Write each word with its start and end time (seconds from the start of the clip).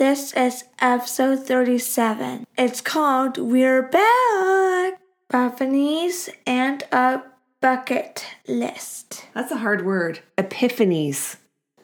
This 0.00 0.32
is 0.32 0.64
episode 0.78 1.46
37. 1.46 2.46
It's 2.56 2.80
called 2.80 3.36
We're 3.36 3.82
Back! 3.82 4.98
Epiphanies 5.30 6.30
and 6.46 6.82
a 6.90 7.20
Bucket 7.60 8.24
List. 8.48 9.26
That's 9.34 9.52
a 9.52 9.58
hard 9.58 9.84
word. 9.84 10.20
Epiphanies. 10.38 11.36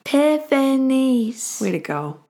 Epiphanies. 0.03 1.61
Way 1.61 1.69
to 1.69 1.77
go. 1.77 2.21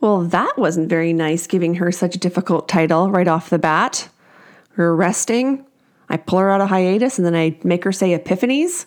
Well, 0.00 0.22
that 0.22 0.54
wasn't 0.56 0.88
very 0.88 1.12
nice 1.12 1.46
giving 1.46 1.74
her 1.74 1.92
such 1.92 2.14
a 2.14 2.18
difficult 2.18 2.70
title 2.70 3.10
right 3.10 3.28
off 3.28 3.50
the 3.50 3.58
bat. 3.58 4.08
We're 4.78 4.94
resting. 4.94 5.66
I 6.08 6.16
pull 6.16 6.38
her 6.38 6.50
out 6.50 6.62
of 6.62 6.70
hiatus 6.70 7.18
and 7.18 7.26
then 7.26 7.36
I 7.36 7.58
make 7.64 7.84
her 7.84 7.92
say 7.92 8.18
epiphanies. 8.18 8.86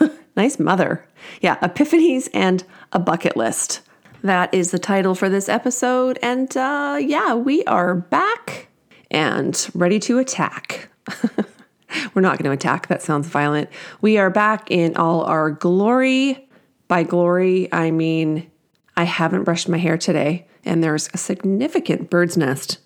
nice 0.36 0.58
mother. 0.58 1.06
Yeah, 1.40 1.56
epiphanies 1.56 2.28
and 2.34 2.64
a 2.92 2.98
bucket 2.98 3.36
list. 3.36 3.80
That 4.22 4.52
is 4.54 4.70
the 4.70 4.78
title 4.78 5.14
for 5.14 5.28
this 5.28 5.48
episode. 5.48 6.18
And 6.22 6.54
uh, 6.56 6.98
yeah, 7.00 7.34
we 7.34 7.62
are 7.64 7.94
back 7.94 8.68
and 9.10 9.68
ready 9.74 9.98
to 10.00 10.18
attack. 10.18 10.88
We're 12.14 12.22
not 12.22 12.38
going 12.38 12.44
to 12.44 12.50
attack. 12.50 12.88
That 12.88 13.02
sounds 13.02 13.28
violent. 13.28 13.70
We 14.00 14.18
are 14.18 14.30
back 14.30 14.70
in 14.70 14.96
all 14.96 15.24
our 15.24 15.50
glory. 15.50 16.48
By 16.88 17.02
glory, 17.02 17.72
I 17.72 17.90
mean 17.90 18.50
I 18.96 19.04
haven't 19.04 19.44
brushed 19.44 19.68
my 19.68 19.78
hair 19.78 19.96
today, 19.96 20.46
and 20.64 20.82
there's 20.82 21.08
a 21.12 21.18
significant 21.18 22.10
bird's 22.10 22.36
nest 22.36 22.78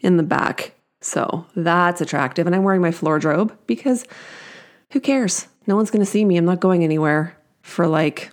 in 0.00 0.16
the 0.16 0.22
back. 0.22 0.74
So 1.00 1.46
that's 1.56 2.00
attractive. 2.00 2.46
And 2.46 2.54
I'm 2.54 2.62
wearing 2.62 2.80
my 2.80 2.92
floor 2.92 3.18
robe 3.18 3.56
because 3.66 4.04
who 4.90 5.00
cares? 5.00 5.48
No 5.66 5.76
one's 5.76 5.90
going 5.90 6.04
to 6.04 6.10
see 6.10 6.24
me. 6.24 6.36
I'm 6.36 6.44
not 6.44 6.60
going 6.60 6.84
anywhere 6.84 7.36
for 7.62 7.86
like 7.86 8.30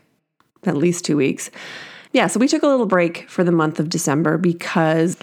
at 0.65 0.77
least 0.77 1.05
two 1.05 1.17
weeks. 1.17 1.49
Yeah, 2.13 2.27
so 2.27 2.39
we 2.39 2.47
took 2.47 2.63
a 2.63 2.67
little 2.67 2.85
break 2.85 3.29
for 3.29 3.43
the 3.43 3.51
month 3.51 3.79
of 3.79 3.89
December 3.89 4.37
because 4.37 5.17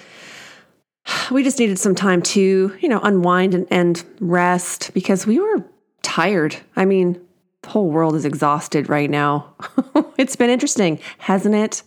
we 1.31 1.43
just 1.43 1.59
needed 1.59 1.77
some 1.79 1.95
time 1.95 2.21
to, 2.21 2.75
you 2.79 2.89
know, 2.89 2.99
unwind 3.01 3.53
and, 3.53 3.67
and 3.69 4.03
rest 4.19 4.93
because 4.93 5.27
we 5.27 5.39
were 5.39 5.63
tired. 6.01 6.55
I 6.75 6.85
mean, 6.85 7.19
the 7.63 7.69
whole 7.69 7.89
world 7.89 8.15
is 8.15 8.25
exhausted 8.25 8.89
right 8.89 9.09
now. 9.09 9.53
it's 10.17 10.35
been 10.35 10.49
interesting, 10.49 10.99
hasn't 11.17 11.55
it? 11.55 11.83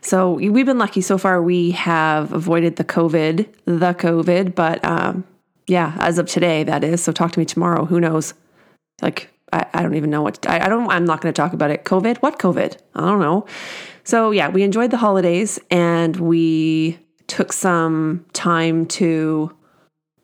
So 0.00 0.34
we've 0.34 0.66
been 0.66 0.78
lucky 0.78 1.00
so 1.00 1.18
far. 1.18 1.42
We 1.42 1.72
have 1.72 2.32
avoided 2.32 2.76
the 2.76 2.84
COVID, 2.84 3.48
the 3.64 3.94
COVID, 3.94 4.54
but 4.54 4.84
um, 4.84 5.24
yeah, 5.66 5.96
as 5.98 6.18
of 6.18 6.28
today, 6.28 6.62
that 6.64 6.84
is. 6.84 7.02
So 7.02 7.10
talk 7.12 7.32
to 7.32 7.38
me 7.38 7.44
tomorrow. 7.44 7.84
Who 7.84 7.98
knows? 7.98 8.34
Like 9.02 9.30
I, 9.52 9.66
I 9.74 9.82
don't 9.82 9.94
even 9.94 10.10
know 10.10 10.22
what 10.22 10.48
I, 10.48 10.60
I 10.60 10.68
don't. 10.68 10.88
I'm 10.90 11.04
not 11.04 11.20
going 11.20 11.32
to 11.32 11.36
talk 11.40 11.52
about 11.52 11.70
it. 11.70 11.84
COVID? 11.84 12.18
What 12.18 12.38
COVID? 12.38 12.76
I 12.94 13.00
don't 13.00 13.20
know. 13.20 13.46
So 14.04 14.30
yeah, 14.30 14.48
we 14.48 14.62
enjoyed 14.62 14.90
the 14.90 14.96
holidays 14.96 15.58
and 15.70 16.16
we 16.16 16.98
took 17.26 17.52
some 17.52 18.24
time 18.32 18.86
to 18.86 19.54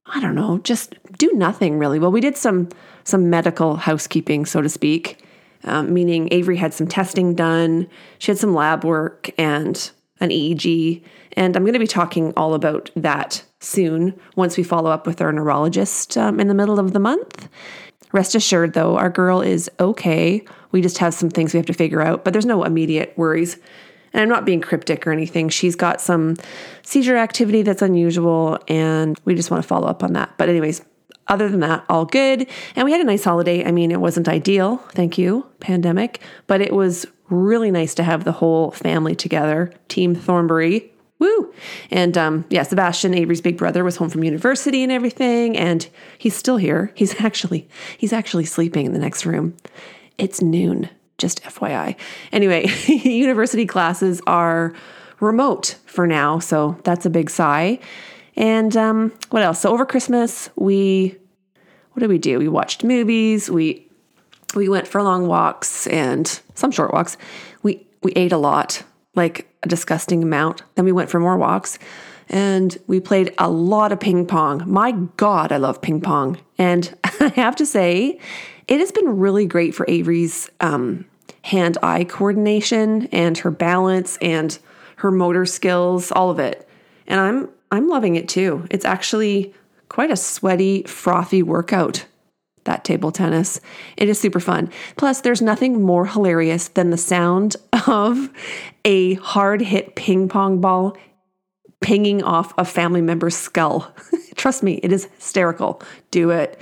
I 0.06 0.20
don't 0.20 0.34
know, 0.34 0.58
just 0.58 0.95
do 1.19 1.30
nothing 1.34 1.78
really. 1.78 1.98
Well, 1.98 2.12
we 2.12 2.20
did 2.20 2.36
some 2.36 2.69
some 3.05 3.30
medical 3.30 3.77
housekeeping, 3.77 4.47
so 4.47 4.62
to 4.62 4.69
speak, 4.69 5.22
um, 5.64 5.92
meaning 5.92 6.28
Avery 6.30 6.56
had 6.56 6.72
some 6.72 6.86
testing 6.86 7.34
done. 7.34 7.89
She 8.19 8.30
had 8.30 8.39
some 8.39 8.55
lab 8.55 8.84
work 8.84 9.30
and 9.39 9.91
an 10.20 10.30
EEG, 10.30 11.02
and 11.33 11.56
I'm 11.56 11.64
going 11.64 11.75
to 11.75 11.78
be 11.78 11.86
talking 11.86 12.33
all 12.36 12.55
about 12.55 12.91
that 12.97 13.42
soon 13.61 14.19
once 14.36 14.56
we 14.56 14.62
follow 14.62 14.91
up 14.91 15.06
with 15.06 15.20
our 15.20 15.33
neurologist 15.33 16.17
um, 16.17 16.41
in 16.41 16.48
the 16.48 16.55
middle 16.55 16.78
of 16.78 16.92
the 16.92 17.00
month. 17.00 17.48
Rest 18.12 18.34
assured, 18.34 18.74
though, 18.74 18.97
our 18.97 19.10
girl 19.10 19.41
is 19.41 19.70
okay. 19.80 20.44
We 20.70 20.80
just 20.80 20.98
have 20.98 21.14
some 21.14 21.30
things 21.30 21.52
we 21.52 21.58
have 21.58 21.66
to 21.66 21.72
figure 21.72 22.00
out, 22.02 22.24
but 22.24 22.33
there's 22.33 22.46
no 22.46 22.64
immediate 22.64 23.12
worries. 23.16 23.58
And 24.12 24.22
I'm 24.22 24.28
not 24.28 24.44
being 24.44 24.61
cryptic 24.61 25.06
or 25.06 25.12
anything. 25.12 25.48
She's 25.48 25.74
got 25.74 26.00
some 26.00 26.36
seizure 26.83 27.16
activity 27.16 27.62
that's 27.62 27.83
unusual, 27.83 28.58
and 28.69 29.19
we 29.24 29.34
just 29.34 29.50
want 29.50 29.62
to 29.62 29.66
follow 29.66 29.88
up 29.88 30.05
on 30.05 30.12
that. 30.12 30.38
But, 30.38 30.48
anyways, 30.48 30.83
other 31.27 31.48
than 31.48 31.61
that, 31.61 31.84
all 31.89 32.05
good. 32.05 32.46
And 32.77 32.84
we 32.84 32.92
had 32.92 33.01
a 33.01 33.05
nice 33.05 33.24
holiday. 33.24 33.64
I 33.64 33.73
mean, 33.73 33.90
it 33.90 34.01
wasn't 34.01 34.29
ideal, 34.29 34.77
thank 34.92 35.18
you, 35.18 35.46
pandemic, 35.58 36.20
but 36.46 36.61
it 36.61 36.73
was 36.73 37.06
really 37.30 37.70
nice 37.70 37.95
to 37.95 38.02
have 38.02 38.24
the 38.24 38.33
whole 38.33 38.70
family 38.70 39.14
together. 39.14 39.73
Team 39.89 40.14
Thornbury, 40.14 40.92
Woo! 41.24 41.55
And 41.90 42.18
um, 42.18 42.45
yeah, 42.51 42.62
Sebastian, 42.64 43.14
Avery's 43.14 43.40
big 43.40 43.57
brother, 43.57 43.83
was 43.83 43.96
home 43.96 44.11
from 44.11 44.24
university 44.24 44.83
and 44.83 44.92
everything, 44.92 45.57
and 45.57 45.89
he's 46.18 46.36
still 46.36 46.58
here. 46.58 46.92
He's 46.95 47.18
actually 47.20 47.67
he's 47.96 48.12
actually 48.12 48.45
sleeping 48.45 48.85
in 48.85 48.92
the 48.92 48.98
next 48.98 49.24
room. 49.24 49.57
It's 50.18 50.42
noon, 50.42 50.90
just 51.17 51.42
FYI. 51.42 51.96
Anyway, 52.30 52.67
university 52.86 53.64
classes 53.64 54.20
are 54.27 54.74
remote 55.20 55.77
for 55.86 56.07
now, 56.07 56.39
so 56.40 56.79
that's 56.85 57.07
a 57.07 57.11
big 57.11 57.30
sigh. 57.30 57.79
And 58.36 58.77
um, 58.77 59.12
what 59.30 59.42
else? 59.42 59.61
So 59.61 59.73
over 59.73 59.86
Christmas, 59.86 60.51
we 60.56 61.17
what 61.92 62.01
did 62.01 62.11
we 62.11 62.18
do? 62.18 62.39
We 62.39 62.48
watched 62.48 62.85
movies. 62.85 63.51
We 63.51 63.89
we 64.55 64.68
went 64.68 64.86
for 64.86 65.02
long 65.02 65.27
walks 65.27 65.86
and 65.86 66.41
some 66.55 66.70
short 66.70 66.92
walks. 66.92 67.17
We 67.62 67.86
we 68.02 68.12
ate 68.12 68.33
a 68.33 68.36
lot 68.39 68.83
like 69.14 69.48
a 69.64 69.69
disgusting 69.69 70.23
amount. 70.23 70.63
Then 70.75 70.85
we 70.85 70.92
went 70.92 71.11
for 71.11 71.20
more 71.20 71.36
walks 71.36 71.79
and 72.29 72.77
we 72.86 73.01
played 73.01 73.35
a 73.39 73.51
lot 73.51 73.92
of 73.92 74.01
ping 74.01 74.27
pong. 74.27 74.63
My 74.67 74.92
God, 75.17 75.52
I 75.52 75.58
love 75.58 75.83
ping 75.83 76.01
pong. 76.01 76.39
And 76.58 76.97
I 77.05 77.33
have 77.36 77.57
to 77.57 77.67
say, 77.67 78.19
it 78.69 78.80
has 78.80 78.92
been 78.92 79.19
really 79.19 79.47
great 79.47 79.74
for 79.74 79.86
Avery's 79.89 80.48
um, 80.61 81.05
hand 81.42 81.77
eye 81.83 82.05
coordination 82.05 83.08
and 83.13 83.36
her 83.39 83.51
balance 83.51 84.17
and 84.23 84.58
her 84.97 85.11
motor 85.11 85.45
skills, 85.45 86.11
all 86.13 86.30
of 86.30 86.39
it. 86.39 86.69
And 87.07 87.20
I'm 87.20 87.48
I'm 87.70 87.89
loving 87.89 88.14
it 88.14 88.29
too. 88.29 88.67
It's 88.70 88.85
actually 88.85 89.53
quite 89.89 90.11
a 90.11 90.17
sweaty, 90.17 90.85
frothy 90.85 91.42
workout 91.42 92.07
that 92.64 92.85
table 92.85 93.13
tennis. 93.13 93.61
It 93.97 94.08
is 94.08 94.19
super 94.19 94.41
fun. 94.41 94.70
Plus, 94.97 95.20
there's 95.20 95.42
nothing 95.42 95.83
more 95.83 96.07
hilarious 96.07 96.69
than 96.69 96.91
the 96.91 96.97
sound 96.97 97.57
of 97.86 98.30
a 98.85 99.14
hard 99.14 99.61
hit 99.61 99.95
ping 99.95 100.29
pong 100.29 100.61
ball 100.61 100.97
pinging 101.85 102.23
off 102.23 102.55
a 102.57 102.64
family 102.64 103.03
member's 103.03 103.36
skull. 103.36 103.95
Trust 104.36 104.63
me, 104.63 104.80
it 104.83 104.91
is 104.91 105.05
hysterical. 105.17 105.83
Do 106.11 106.30
it. 106.30 106.58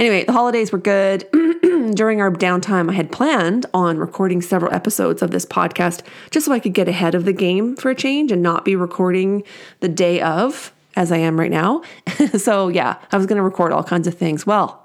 Anyway, 0.00 0.24
the 0.24 0.32
holidays 0.32 0.72
were 0.72 0.78
good. 0.78 1.28
During 1.94 2.20
our 2.20 2.32
downtime, 2.32 2.90
I 2.90 2.94
had 2.94 3.12
planned 3.12 3.66
on 3.72 3.98
recording 3.98 4.42
several 4.42 4.74
episodes 4.74 5.22
of 5.22 5.30
this 5.30 5.46
podcast 5.46 6.02
just 6.32 6.46
so 6.46 6.52
I 6.52 6.58
could 6.58 6.74
get 6.74 6.88
ahead 6.88 7.14
of 7.14 7.24
the 7.24 7.32
game 7.32 7.76
for 7.76 7.90
a 7.90 7.94
change 7.94 8.32
and 8.32 8.42
not 8.42 8.64
be 8.64 8.74
recording 8.74 9.44
the 9.78 9.88
day 9.88 10.20
of 10.20 10.72
as 10.96 11.12
I 11.12 11.18
am 11.18 11.38
right 11.38 11.52
now. 11.52 11.82
so, 12.36 12.66
yeah, 12.66 12.98
I 13.12 13.16
was 13.16 13.26
going 13.26 13.36
to 13.36 13.42
record 13.42 13.70
all 13.70 13.84
kinds 13.84 14.08
of 14.08 14.14
things. 14.14 14.44
Well, 14.44 14.83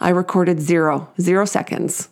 I 0.00 0.10
recorded 0.10 0.60
zero, 0.60 1.08
zero 1.20 1.44
seconds 1.44 2.08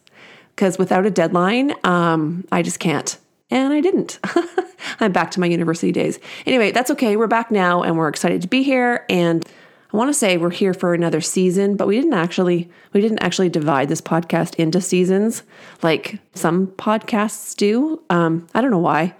because 0.54 0.78
without 0.78 1.06
a 1.06 1.10
deadline, 1.10 1.72
um, 1.84 2.46
I 2.52 2.62
just 2.62 2.80
can't. 2.80 3.16
And 3.50 3.72
I 3.72 3.80
didn't. 3.80 4.18
I'm 5.00 5.12
back 5.12 5.30
to 5.32 5.40
my 5.40 5.46
university 5.46 5.92
days. 5.92 6.18
Anyway, 6.44 6.70
that's 6.70 6.90
okay. 6.90 7.16
We're 7.16 7.26
back 7.28 7.50
now 7.50 7.82
and 7.82 7.96
we're 7.96 8.08
excited 8.08 8.42
to 8.42 8.48
be 8.48 8.62
here. 8.62 9.06
And 9.08 9.46
I 9.92 9.96
want 9.96 10.10
to 10.10 10.14
say 10.14 10.36
we're 10.36 10.50
here 10.50 10.74
for 10.74 10.92
another 10.92 11.22
season, 11.22 11.76
but 11.76 11.86
we 11.86 11.96
didn't 11.96 12.12
actually 12.12 12.68
we 12.92 13.00
didn't 13.00 13.22
actually 13.22 13.48
divide 13.48 13.88
this 13.88 14.02
podcast 14.02 14.54
into 14.56 14.82
seasons 14.82 15.44
like 15.82 16.18
some 16.34 16.66
podcasts 16.66 17.56
do. 17.56 18.02
Um, 18.10 18.46
I 18.54 18.60
don't 18.60 18.70
know 18.70 18.78
why. 18.78 19.14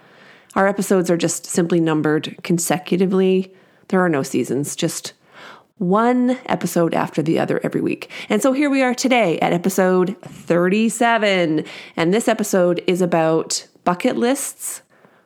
Our 0.55 0.67
episodes 0.67 1.11
are 1.11 1.17
just 1.17 1.47
simply 1.47 1.81
numbered 1.81 2.37
consecutively. 2.43 3.55
There 3.89 4.01
are 4.01 4.09
no 4.11 4.23
seasons, 4.23 4.77
just 4.77 5.15
one 5.78 6.39
episode 6.47 6.94
after 6.94 7.22
the 7.22 7.39
other 7.39 7.61
every 7.62 7.81
week. 7.81 8.11
And 8.28 8.43
so 8.43 8.53
here 8.53 8.69
we 8.69 8.83
are 8.83 8.94
today 8.94 9.39
at 9.41 9.53
episode 9.53 10.16
37. 10.22 11.65
And 11.97 12.15
this 12.15 12.28
episode 12.28 12.83
is 12.87 13.00
about 13.00 13.66
bucket 13.84 14.16
lists 14.16 14.83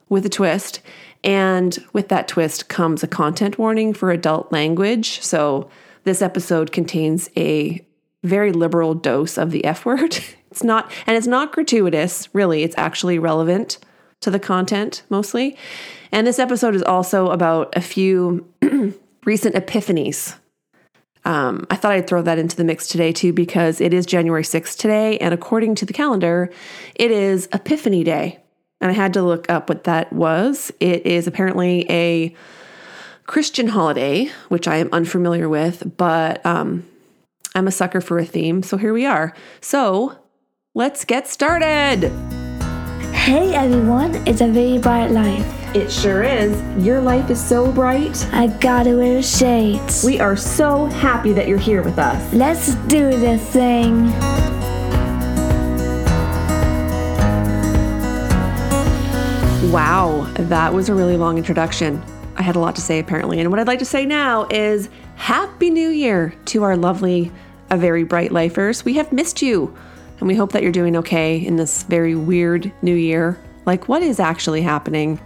with 0.09 0.27
a 0.27 0.29
twist. 0.29 0.81
And 1.25 1.79
with 1.93 2.09
that 2.09 2.29
twist 2.29 2.69
comes 2.69 3.03
a 3.03 3.09
content 3.09 3.59
warning 3.59 3.95
for 3.95 4.11
adult 4.11 4.53
language. 4.53 5.21
So 5.23 5.71
this 6.05 6.21
episode 6.21 6.73
contains 6.73 7.31
a 7.37 7.85
very 8.23 8.53
liberal 8.53 8.95
dose 8.95 9.39
of 9.39 9.51
the 9.51 9.65
F 9.65 9.85
word. 9.85 10.19
It's 10.53 10.63
not, 10.63 10.93
and 11.07 11.17
it's 11.17 11.27
not 11.27 11.51
gratuitous, 11.51 12.29
really. 12.35 12.63
It's 12.63 12.77
actually 12.77 13.19
relevant 13.19 13.79
to 14.21 14.31
the 14.31 14.39
content 14.39 15.03
mostly. 15.09 15.57
And 16.13 16.27
this 16.27 16.39
episode 16.39 16.75
is 16.75 16.83
also 16.83 17.29
about 17.29 17.75
a 17.75 17.81
few 17.81 18.47
recent 19.25 19.55
epiphanies 19.55 20.37
um, 21.25 21.67
I 21.71 21.77
thought 21.77 21.93
I'd 21.93 22.07
throw 22.07 22.23
that 22.23 22.39
into 22.39 22.57
the 22.57 22.65
mix 22.65 22.89
today 22.89 23.13
too 23.13 23.33
because 23.33 23.81
it 23.81 23.95
is 23.95 24.07
January 24.07 24.43
6th 24.43 24.77
today, 24.77 25.19
and 25.19 25.33
according 25.33 25.75
to 25.77 25.87
the 25.87 25.93
calendar, 25.93 26.51
it 26.95 27.11
is 27.11 27.49
Epiphany 27.53 28.05
Day. 28.05 28.39
And 28.81 28.91
I 28.91 28.95
had 28.95 29.13
to 29.15 29.23
look 29.23 29.49
up 29.49 29.69
what 29.69 29.85
that 29.85 30.13
was. 30.13 30.73
It 30.81 31.07
is 31.07 31.29
apparently 31.29 31.87
a 31.89 32.35
Christian 33.27 33.69
holiday, 33.69 34.31
which 34.49 34.67
I 34.67 34.77
am 34.77 34.89
unfamiliar 34.93 35.49
with, 35.49 35.97
but 35.97 36.45
um, 36.45 36.85
I'm 37.55 37.69
a 37.69 37.73
sucker 37.73 38.01
for 38.01 38.19
a 38.19 38.25
theme, 38.25 38.65
so 38.65 38.77
here 38.77 38.93
we 38.93 39.07
are. 39.07 39.35
So 39.61 40.19
let's 40.75 41.05
get 41.05 41.29
started. 41.29 42.11
Hey 43.15 43.55
everyone, 43.55 44.17
it's 44.27 44.41
a 44.41 44.49
very 44.49 44.79
bright 44.79 45.13
life. 45.13 45.62
It 45.75 45.91
sure 45.91 46.23
is. 46.23 46.85
Your 46.85 47.01
life 47.01 47.31
is 47.31 47.43
so 47.43 47.73
bright. 47.73 48.27
I 48.31 48.49
gotta 48.49 48.95
wear 48.95 49.23
shades. 49.23 50.05
We 50.05 50.21
are 50.21 50.37
so 50.37 50.85
happy 50.85 51.33
that 51.33 51.49
you're 51.49 51.57
here 51.57 51.83
with 51.83 51.99
us. 51.99 52.35
Let's 52.35 52.75
do 52.89 53.09
this 53.09 53.43
thing. 53.49 54.11
Wow, 59.73 60.31
that 60.35 60.75
was 60.75 60.91
a 60.91 60.95
really 60.95 61.17
long 61.17 61.39
introduction. 61.39 62.03
I 62.37 62.43
had 62.43 62.55
a 62.55 62.59
lot 62.59 62.75
to 62.75 62.83
say 62.83 62.99
apparently. 62.99 63.41
And 63.41 63.51
what 63.51 63.59
I'd 63.59 63.67
like 63.67 63.79
to 63.79 63.87
say 63.87 64.05
now 64.05 64.47
is 64.51 64.91
Happy 65.17 65.71
New 65.71 65.89
Year 65.89 66.35
to 66.47 66.65
our 66.65 66.77
lovely, 66.77 67.33
a 67.71 67.79
very 67.79 68.05
bright 68.05 68.31
lifers. 68.31 68.85
We 68.85 68.93
have 68.97 69.11
missed 69.11 69.41
you. 69.41 69.75
And 70.19 70.29
we 70.29 70.35
hope 70.35 70.53
that 70.53 70.63
you're 70.63 70.71
doing 70.71 70.97
okay 70.99 71.39
in 71.39 71.57
this 71.57 71.85
very 71.85 72.15
weird 72.15 72.71
new 72.83 72.95
year. 72.95 73.39
Like, 73.65 73.89
what 73.89 74.03
is 74.03 74.21
actually 74.21 74.61
happening? 74.61 75.19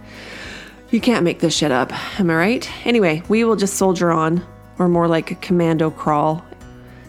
You 0.89 1.01
can't 1.01 1.25
make 1.25 1.39
this 1.39 1.53
shit 1.53 1.71
up, 1.71 1.91
am 2.17 2.29
I 2.29 2.35
right? 2.35 2.87
Anyway, 2.87 3.21
we 3.27 3.43
will 3.43 3.57
just 3.57 3.75
soldier 3.75 4.09
on, 4.09 4.45
or 4.79 4.87
more 4.87 5.09
like 5.09 5.31
a 5.31 5.35
commando 5.35 5.91
crawl. 5.91 6.45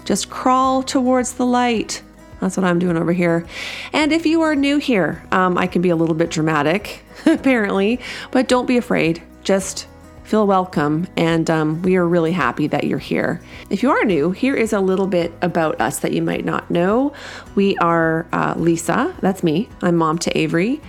Just 0.04 0.30
crawl 0.30 0.82
towards 0.82 1.34
the 1.34 1.46
light. 1.46 2.02
That's 2.40 2.56
what 2.56 2.64
I'm 2.64 2.80
doing 2.80 2.96
over 2.96 3.12
here. 3.12 3.46
And 3.92 4.12
if 4.12 4.26
you 4.26 4.42
are 4.42 4.56
new 4.56 4.78
here, 4.78 5.22
um, 5.30 5.56
I 5.56 5.68
can 5.68 5.80
be 5.80 5.90
a 5.90 5.96
little 5.96 6.16
bit 6.16 6.28
dramatic, 6.28 7.04
apparently, 7.26 8.00
but 8.32 8.48
don't 8.48 8.66
be 8.66 8.78
afraid. 8.78 9.22
Just 9.44 9.86
feel 10.24 10.44
welcome, 10.44 11.06
and 11.16 11.48
um, 11.48 11.80
we 11.82 11.94
are 11.94 12.06
really 12.06 12.32
happy 12.32 12.66
that 12.66 12.82
you're 12.82 12.98
here. 12.98 13.40
If 13.70 13.84
you 13.84 13.92
are 13.92 14.04
new, 14.04 14.32
here 14.32 14.56
is 14.56 14.72
a 14.72 14.80
little 14.80 15.06
bit 15.06 15.32
about 15.40 15.80
us 15.80 16.00
that 16.00 16.12
you 16.12 16.20
might 16.20 16.44
not 16.44 16.68
know. 16.68 17.12
We 17.54 17.76
are 17.78 18.26
uh, 18.32 18.54
Lisa, 18.56 19.14
that's 19.20 19.44
me. 19.44 19.68
I'm 19.82 19.94
mom 19.94 20.18
to 20.18 20.36
Avery. 20.36 20.80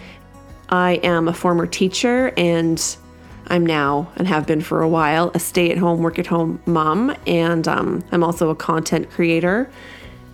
I 0.69 0.93
am 1.03 1.27
a 1.27 1.33
former 1.33 1.65
teacher, 1.65 2.31
and 2.37 2.97
I'm 3.47 3.65
now, 3.65 4.11
and 4.15 4.27
have 4.27 4.45
been 4.45 4.61
for 4.61 4.81
a 4.81 4.87
while, 4.87 5.31
a 5.33 5.39
stay 5.39 5.71
at 5.71 5.77
home, 5.77 6.01
work 6.01 6.19
at 6.19 6.27
home 6.27 6.61
mom, 6.65 7.15
and 7.27 7.67
um, 7.67 8.03
I'm 8.11 8.23
also 8.23 8.49
a 8.49 8.55
content 8.55 9.09
creator. 9.09 9.69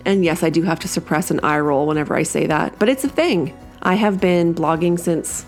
And 0.04 0.24
yes, 0.24 0.42
I 0.42 0.50
do 0.50 0.62
have 0.62 0.78
to 0.80 0.88
suppress 0.88 1.30
an 1.30 1.40
eye 1.40 1.58
roll 1.58 1.86
whenever 1.86 2.14
I 2.14 2.22
say 2.22 2.46
that, 2.46 2.78
but 2.78 2.88
it's 2.88 3.04
a 3.04 3.08
thing. 3.08 3.56
I 3.82 3.94
have 3.94 4.20
been 4.20 4.54
blogging 4.54 5.00
since 5.00 5.46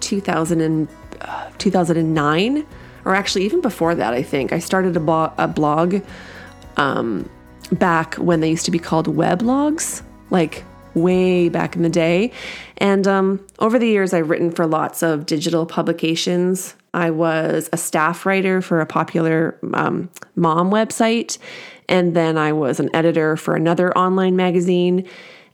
2000 0.00 0.60
and, 0.60 0.88
uh, 1.20 1.50
2009 1.58 2.66
or 3.04 3.14
actually 3.14 3.44
even 3.44 3.60
before 3.60 3.94
that, 3.94 4.12
I 4.14 4.22
think 4.22 4.52
I 4.52 4.58
started 4.58 4.96
a, 4.96 5.00
blog, 5.00 5.32
a 5.38 5.48
blog 5.48 6.02
um, 6.76 7.28
back 7.72 8.14
when 8.16 8.40
they 8.40 8.50
used 8.50 8.64
to 8.66 8.70
be 8.70 8.78
called 8.78 9.06
weblogs, 9.06 10.02
like 10.30 10.64
way 10.94 11.48
back 11.48 11.76
in 11.76 11.82
the 11.82 11.88
day. 11.88 12.32
And 12.78 13.06
um, 13.06 13.46
over 13.58 13.78
the 13.78 13.86
years, 13.86 14.12
I've 14.12 14.30
written 14.30 14.50
for 14.50 14.66
lots 14.66 15.02
of 15.02 15.26
digital 15.26 15.66
publications. 15.66 16.74
I 16.92 17.10
was 17.10 17.68
a 17.72 17.76
staff 17.76 18.26
writer 18.26 18.60
for 18.60 18.80
a 18.80 18.86
popular 18.86 19.58
um, 19.74 20.10
mom 20.34 20.70
website, 20.70 21.38
and 21.88 22.16
then 22.16 22.36
I 22.36 22.52
was 22.52 22.80
an 22.80 22.94
editor 22.94 23.36
for 23.36 23.54
another 23.54 23.96
online 23.96 24.36
magazine. 24.36 25.08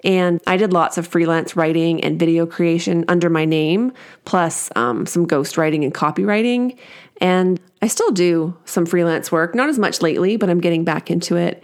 And 0.04 0.40
I 0.46 0.56
did 0.56 0.72
lots 0.72 0.98
of 0.98 1.06
freelance 1.06 1.56
writing 1.56 2.02
and 2.04 2.18
video 2.18 2.46
creation 2.46 3.04
under 3.08 3.28
my 3.28 3.44
name, 3.44 3.92
plus 4.24 4.70
um, 4.76 5.04
some 5.04 5.26
ghostwriting 5.26 5.82
and 5.82 5.92
copywriting. 5.92 6.78
And 7.20 7.60
I 7.82 7.88
still 7.88 8.10
do 8.12 8.56
some 8.66 8.86
freelance 8.86 9.32
work, 9.32 9.54
not 9.54 9.68
as 9.68 9.78
much 9.78 10.02
lately, 10.02 10.36
but 10.36 10.48
I'm 10.48 10.60
getting 10.60 10.84
back 10.84 11.10
into 11.10 11.36
it. 11.36 11.62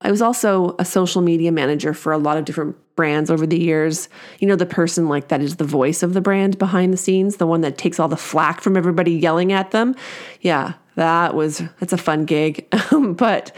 I 0.00 0.10
was 0.10 0.22
also 0.22 0.76
a 0.78 0.84
social 0.84 1.20
media 1.20 1.52
manager 1.52 1.94
for 1.94 2.12
a 2.12 2.18
lot 2.18 2.36
of 2.36 2.44
different 2.44 2.76
brands 2.96 3.30
over 3.30 3.46
the 3.46 3.58
years. 3.58 4.08
You 4.38 4.48
know, 4.48 4.56
the 4.56 4.66
person 4.66 5.08
like 5.08 5.28
that 5.28 5.40
is 5.40 5.56
the 5.56 5.64
voice 5.64 6.02
of 6.02 6.14
the 6.14 6.20
brand 6.20 6.58
behind 6.58 6.92
the 6.92 6.98
scenes, 6.98 7.36
the 7.36 7.46
one 7.46 7.60
that 7.62 7.78
takes 7.78 7.98
all 7.98 8.08
the 8.08 8.16
flack 8.16 8.60
from 8.60 8.76
everybody 8.76 9.12
yelling 9.12 9.52
at 9.52 9.70
them. 9.70 9.94
Yeah, 10.40 10.74
that 10.96 11.34
was, 11.34 11.62
that's 11.80 11.92
a 11.92 11.98
fun 11.98 12.24
gig. 12.24 12.66
but 13.16 13.54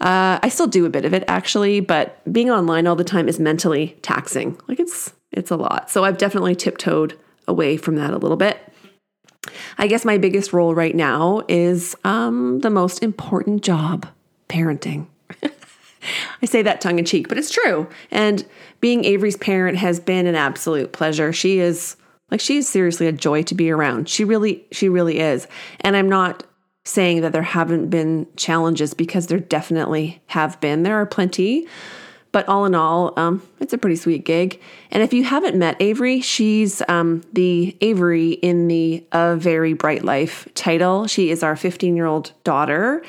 uh, 0.00 0.38
I 0.42 0.48
still 0.48 0.66
do 0.66 0.86
a 0.86 0.90
bit 0.90 1.04
of 1.04 1.14
it 1.14 1.24
actually, 1.28 1.80
but 1.80 2.20
being 2.32 2.50
online 2.50 2.86
all 2.86 2.96
the 2.96 3.04
time 3.04 3.28
is 3.28 3.38
mentally 3.38 3.96
taxing. 4.02 4.60
Like 4.68 4.80
it's, 4.80 5.12
it's 5.32 5.50
a 5.50 5.56
lot. 5.56 5.90
So 5.90 6.04
I've 6.04 6.18
definitely 6.18 6.54
tiptoed 6.54 7.18
away 7.46 7.76
from 7.76 7.96
that 7.96 8.12
a 8.12 8.18
little 8.18 8.36
bit. 8.36 8.58
I 9.78 9.86
guess 9.86 10.04
my 10.04 10.18
biggest 10.18 10.52
role 10.52 10.74
right 10.74 10.94
now 10.94 11.42
is 11.48 11.94
um, 12.04 12.60
the 12.60 12.70
most 12.70 13.02
important 13.02 13.62
job 13.62 14.06
parenting. 14.48 15.06
I 16.42 16.46
say 16.46 16.62
that 16.62 16.80
tongue 16.80 16.98
in 16.98 17.04
cheek, 17.04 17.28
but 17.28 17.38
it's 17.38 17.50
true. 17.50 17.88
And 18.10 18.44
being 18.80 19.04
Avery's 19.04 19.36
parent 19.36 19.78
has 19.78 20.00
been 20.00 20.26
an 20.26 20.34
absolute 20.34 20.92
pleasure. 20.92 21.32
She 21.32 21.58
is 21.58 21.96
like 22.30 22.40
she 22.40 22.56
is 22.56 22.68
seriously 22.68 23.06
a 23.06 23.12
joy 23.12 23.42
to 23.44 23.54
be 23.54 23.70
around. 23.70 24.08
She 24.08 24.24
really 24.24 24.66
she 24.72 24.88
really 24.88 25.20
is. 25.20 25.46
And 25.80 25.96
I'm 25.96 26.08
not 26.08 26.44
saying 26.84 27.22
that 27.22 27.32
there 27.32 27.42
haven't 27.42 27.88
been 27.88 28.26
challenges 28.36 28.92
because 28.94 29.26
there 29.26 29.38
definitely 29.38 30.22
have 30.26 30.60
been. 30.60 30.82
There 30.82 30.96
are 30.96 31.06
plenty. 31.06 31.66
But 32.34 32.48
all 32.48 32.64
in 32.64 32.74
all, 32.74 33.14
um, 33.16 33.42
it's 33.60 33.72
a 33.72 33.78
pretty 33.78 33.94
sweet 33.94 34.24
gig. 34.24 34.60
And 34.90 35.04
if 35.04 35.12
you 35.12 35.22
haven't 35.22 35.56
met 35.56 35.80
Avery, 35.80 36.20
she's 36.20 36.82
um, 36.88 37.22
the 37.32 37.76
Avery 37.80 38.32
in 38.32 38.66
the 38.66 39.06
A 39.12 39.36
Very 39.36 39.72
Bright 39.72 40.04
Life 40.04 40.48
title. 40.54 41.06
She 41.06 41.30
is 41.30 41.44
our 41.44 41.54
15 41.54 41.94
year 41.94 42.06
old 42.06 42.32
daughter. 42.42 43.04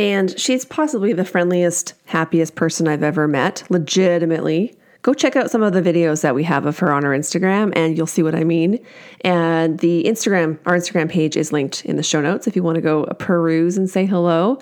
And 0.00 0.40
she's 0.40 0.64
possibly 0.64 1.12
the 1.12 1.26
friendliest, 1.26 1.92
happiest 2.06 2.54
person 2.54 2.88
I've 2.88 3.02
ever 3.02 3.28
met, 3.28 3.64
legitimately. 3.68 4.74
Go 5.02 5.12
check 5.12 5.36
out 5.36 5.50
some 5.50 5.62
of 5.62 5.74
the 5.74 5.82
videos 5.82 6.22
that 6.22 6.34
we 6.34 6.42
have 6.44 6.64
of 6.64 6.78
her 6.78 6.90
on 6.90 7.04
our 7.04 7.10
Instagram 7.10 7.70
and 7.76 7.98
you'll 7.98 8.06
see 8.06 8.22
what 8.22 8.34
I 8.34 8.42
mean. 8.42 8.82
And 9.20 9.78
the 9.80 10.04
Instagram, 10.04 10.58
our 10.64 10.74
Instagram 10.74 11.10
page 11.10 11.36
is 11.36 11.52
linked 11.52 11.84
in 11.84 11.96
the 11.96 12.02
show 12.02 12.22
notes 12.22 12.46
if 12.46 12.56
you 12.56 12.62
want 12.62 12.76
to 12.76 12.80
go 12.80 13.04
peruse 13.18 13.76
and 13.76 13.90
say 13.90 14.06
hello. 14.06 14.58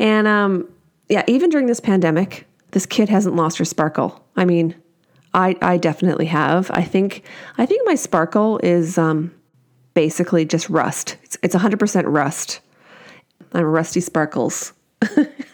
And 0.00 0.26
um, 0.26 0.68
yeah, 1.08 1.22
even 1.28 1.48
during 1.48 1.66
this 1.66 1.78
pandemic, 1.78 2.44
this 2.72 2.86
kid 2.86 3.08
hasn't 3.08 3.36
lost 3.36 3.58
her 3.58 3.64
sparkle. 3.64 4.20
I 4.34 4.44
mean, 4.46 4.74
I 5.32 5.56
I 5.62 5.76
definitely 5.76 6.26
have. 6.26 6.72
I 6.72 6.82
think 6.82 7.22
I 7.56 7.66
think 7.66 7.86
my 7.86 7.94
sparkle 7.94 8.58
is 8.64 8.98
um, 8.98 9.32
basically 9.94 10.44
just 10.44 10.68
rust. 10.68 11.16
It's 11.22 11.36
it's 11.44 11.54
100% 11.54 12.04
rust. 12.06 12.60
I'm 13.56 13.64
Rusty 13.64 14.00
Sparkles. 14.00 14.74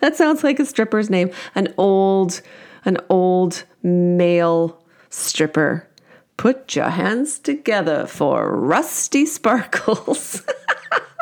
that 0.01 0.17
sounds 0.17 0.43
like 0.43 0.59
a 0.59 0.65
stripper's 0.65 1.09
name. 1.09 1.31
An 1.55 1.73
old 1.79 2.43
an 2.85 2.99
old 3.09 3.63
male 3.85 4.83
stripper. 5.09 5.89
Put 6.37 6.75
your 6.75 6.89
hands 6.89 7.39
together 7.39 8.07
for 8.07 8.57
Rusty 8.57 9.25
Sparkles. 9.25 10.43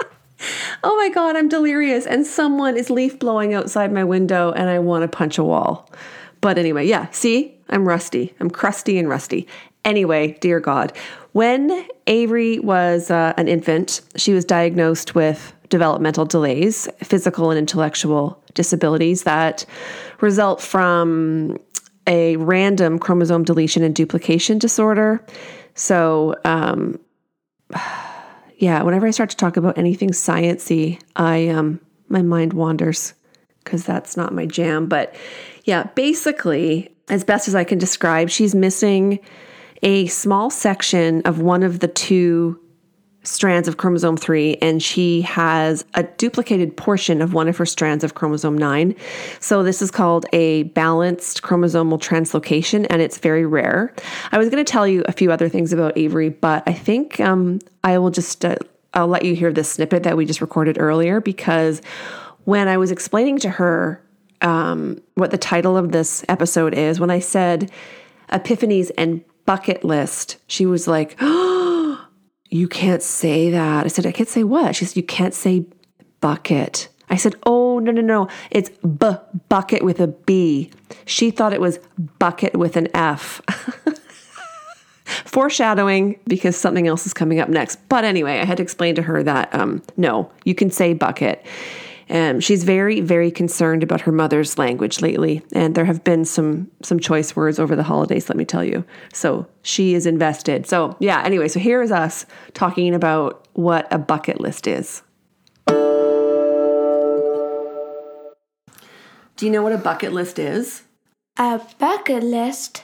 oh 0.83 0.97
my 0.97 1.11
God, 1.11 1.37
I'm 1.37 1.51
delirious. 1.51 2.07
And 2.07 2.27
someone 2.27 2.79
is 2.79 2.89
leaf 2.89 3.19
blowing 3.19 3.53
outside 3.53 3.93
my 3.93 4.05
window 4.05 4.53
and 4.53 4.71
I 4.71 4.79
want 4.79 5.03
to 5.03 5.09
punch 5.09 5.37
a 5.37 5.45
wall. 5.45 5.91
But 6.41 6.57
anyway, 6.57 6.87
yeah, 6.87 7.09
see, 7.11 7.59
I'm 7.69 7.87
rusty. 7.87 8.35
I'm 8.41 8.49
crusty 8.49 8.99
and 8.99 9.07
rusty. 9.07 9.47
Anyway, 9.85 10.39
dear 10.41 10.61
God, 10.61 10.95
when 11.33 11.87
Avery 12.07 12.59
was 12.59 13.11
uh, 13.11 13.35
an 13.37 13.49
infant, 13.49 14.01
she 14.17 14.33
was 14.33 14.47
diagnosed 14.47 15.15
with 15.15 15.53
developmental 15.71 16.27
delays, 16.27 16.89
physical 17.03 17.51
and 17.51 17.59
intellectual 17.59 18.43
disabilities 18.55 19.23
that 19.23 19.65
result 20.21 20.61
from 20.61 21.59
a 22.07 22.37
random 22.37 22.99
chromosome 22.99 23.45
deletion 23.45 23.83
and 23.83 23.95
duplication 23.95 24.59
disorder. 24.59 25.25
So, 25.75 26.35
um, 26.45 26.99
yeah, 28.57 28.83
whenever 28.83 29.07
I 29.07 29.11
start 29.11 29.31
to 29.31 29.37
talk 29.37 29.57
about 29.57 29.79
anything 29.79 30.11
sciency, 30.11 31.01
I 31.17 31.49
um 31.49 31.81
my 32.09 32.23
mind 32.23 32.53
wanders 32.53 33.15
because 33.65 33.85
that's 33.85 34.17
not 34.17 34.35
my 34.35 34.47
jam. 34.47 34.87
But 34.87 35.15
yeah, 35.65 35.85
basically, 35.95 36.95
as 37.09 37.25
best 37.25 37.49
as 37.49 37.55
I 37.55 37.65
can 37.65 37.79
describe, 37.79 38.29
she's 38.29 38.55
missing 38.55 39.21
a 39.83 40.07
small 40.07 40.51
section 40.51 41.23
of 41.23 41.41
one 41.41 41.63
of 41.63 41.81
the 41.81 41.89
two 41.89 42.61
strands 43.23 43.69
of 43.69 43.77
chromosome 43.77 44.17
3 44.17 44.57
and 44.63 44.83
she 44.83 45.21
has 45.23 45.85
a 45.95 46.03
duplicated 46.03 46.77
portion 46.77 47.21
of 47.21 47.35
one 47.35 47.49
of 47.49 47.57
her 47.57 47.67
strands 47.67 48.03
of 48.03 48.15
chromosome 48.15 48.57
9. 48.57 48.95
So 49.41 49.63
this 49.63 49.83
is 49.83 49.91
called 49.91 50.27
a 50.33 50.65
balanced 50.65 51.43
chromosomal 51.43 52.01
translocation 52.01 52.87
and 52.89 53.03
it's 53.03 53.19
very 53.19 53.45
rare. 53.45 53.95
I 54.33 54.39
was 54.39 54.49
going 54.49 54.65
to 54.65 54.71
tell 54.71 54.87
you 54.87 55.03
a 55.07 55.13
few 55.13 55.31
other 55.31 55.49
things 55.49 55.73
about 55.73 55.99
Avery, 55.99 56.31
but 56.31 56.63
I 56.67 56.73
think 56.73 57.21
um, 57.21 57.59
I 57.85 57.99
will 57.99 58.11
just 58.11 58.45
uh, 58.45 58.57
I'll 58.95 59.09
let 59.09 59.25
you 59.25 59.35
hear 59.35 59.53
this 59.53 59.71
snippet 59.71 60.03
that 60.05 60.17
we 60.17 60.25
just 60.25 60.41
recorded 60.41 60.79
earlier 60.81 61.21
because 61.21 61.81
when 62.45 62.69
I 62.69 62.79
was 62.79 62.91
explaining 62.91 63.39
to 63.41 63.51
her 63.51 64.03
um, 64.41 65.01
what 65.15 65.31
the 65.31 65.39
title 65.39 65.77
of 65.77 65.93
this 65.93 66.25
episode 66.29 66.75
is, 66.75 66.99
when 66.99 67.11
I 67.11 67.21
said 67.21 67.71
epiphanies 68.33 68.91
and 68.97 69.23
bucket 69.45 69.85
list, 69.85 70.39
she 70.47 70.67
was 70.67 70.89
like, 70.89 71.17
"Oh, 71.21 71.60
you 72.51 72.69
can't 72.69 73.03
say 73.03 73.51
that. 73.51 73.85
I 73.85 73.89
said, 73.89 74.07
I 74.07 74.13
can't 74.13 74.29
say 74.29 74.45
what? 74.45 74.77
She 74.77 74.85
said, 74.85 74.97
You 74.97 75.03
can't 75.03 75.35
say 75.35 75.67
bucket. 76.21 76.89
I 77.09 77.17
said, 77.17 77.37
Oh, 77.45 77.79
no, 77.79 77.93
no, 77.93 78.01
no. 78.01 78.29
It's 78.51 78.71
b 78.71 79.07
bucket 79.49 79.83
with 79.83 80.01
a 80.01 80.09
B. 80.09 80.71
She 81.07 81.31
thought 81.31 81.53
it 81.53 81.61
was 81.61 81.79
bucket 82.19 82.57
with 82.57 82.77
an 82.77 82.89
F. 82.95 83.41
Foreshadowing 85.25 86.21
because 86.27 86.57
something 86.57 86.87
else 86.87 87.07
is 87.07 87.15
coming 87.15 87.41
up 87.41 87.49
next. 87.49 87.77
But 87.89 88.05
anyway, 88.05 88.39
I 88.41 88.45
had 88.45 88.59
to 88.59 88.63
explain 88.63 88.95
to 88.97 89.03
her 89.03 89.23
that 89.23 89.53
um, 89.55 89.83
no, 89.97 90.31
you 90.45 90.55
can 90.55 90.71
say 90.71 90.93
bucket. 90.93 91.45
Um, 92.11 92.41
she's 92.41 92.65
very, 92.65 93.01
very 93.01 93.31
concerned 93.31 93.85
about 93.85 94.01
her 94.01 94.11
mother's 94.11 94.59
language 94.59 95.01
lately, 95.01 95.43
and 95.53 95.77
there 95.77 95.85
have 95.85 96.03
been 96.03 96.25
some 96.25 96.69
some 96.83 96.99
choice 96.99 97.37
words 97.37 97.61
over 97.61 97.77
the 97.77 97.85
holidays. 97.85 98.29
Let 98.29 98.37
me 98.37 98.45
tell 98.45 98.65
you. 98.65 98.85
So 99.13 99.47
she 99.63 99.95
is 99.95 100.07
invested. 100.07 100.67
So 100.67 100.97
yeah. 100.99 101.23
Anyway, 101.25 101.47
so 101.49 101.61
here 101.61 101.81
is 101.83 101.93
us 101.93 102.27
talking 102.53 102.95
about 102.95 103.47
what 103.53 103.87
a 103.93 103.99
bucket 103.99 104.41
list 104.41 104.67
is. 104.67 105.03
Do 109.37 109.47
you 109.47 109.53
know 109.53 109.63
what 109.63 109.73
a 109.73 109.79
bucket 109.79 110.13
list 110.13 110.39
is? 110.39 110.83
A 111.39 111.61
bucket 111.79 112.25
list 112.25 112.83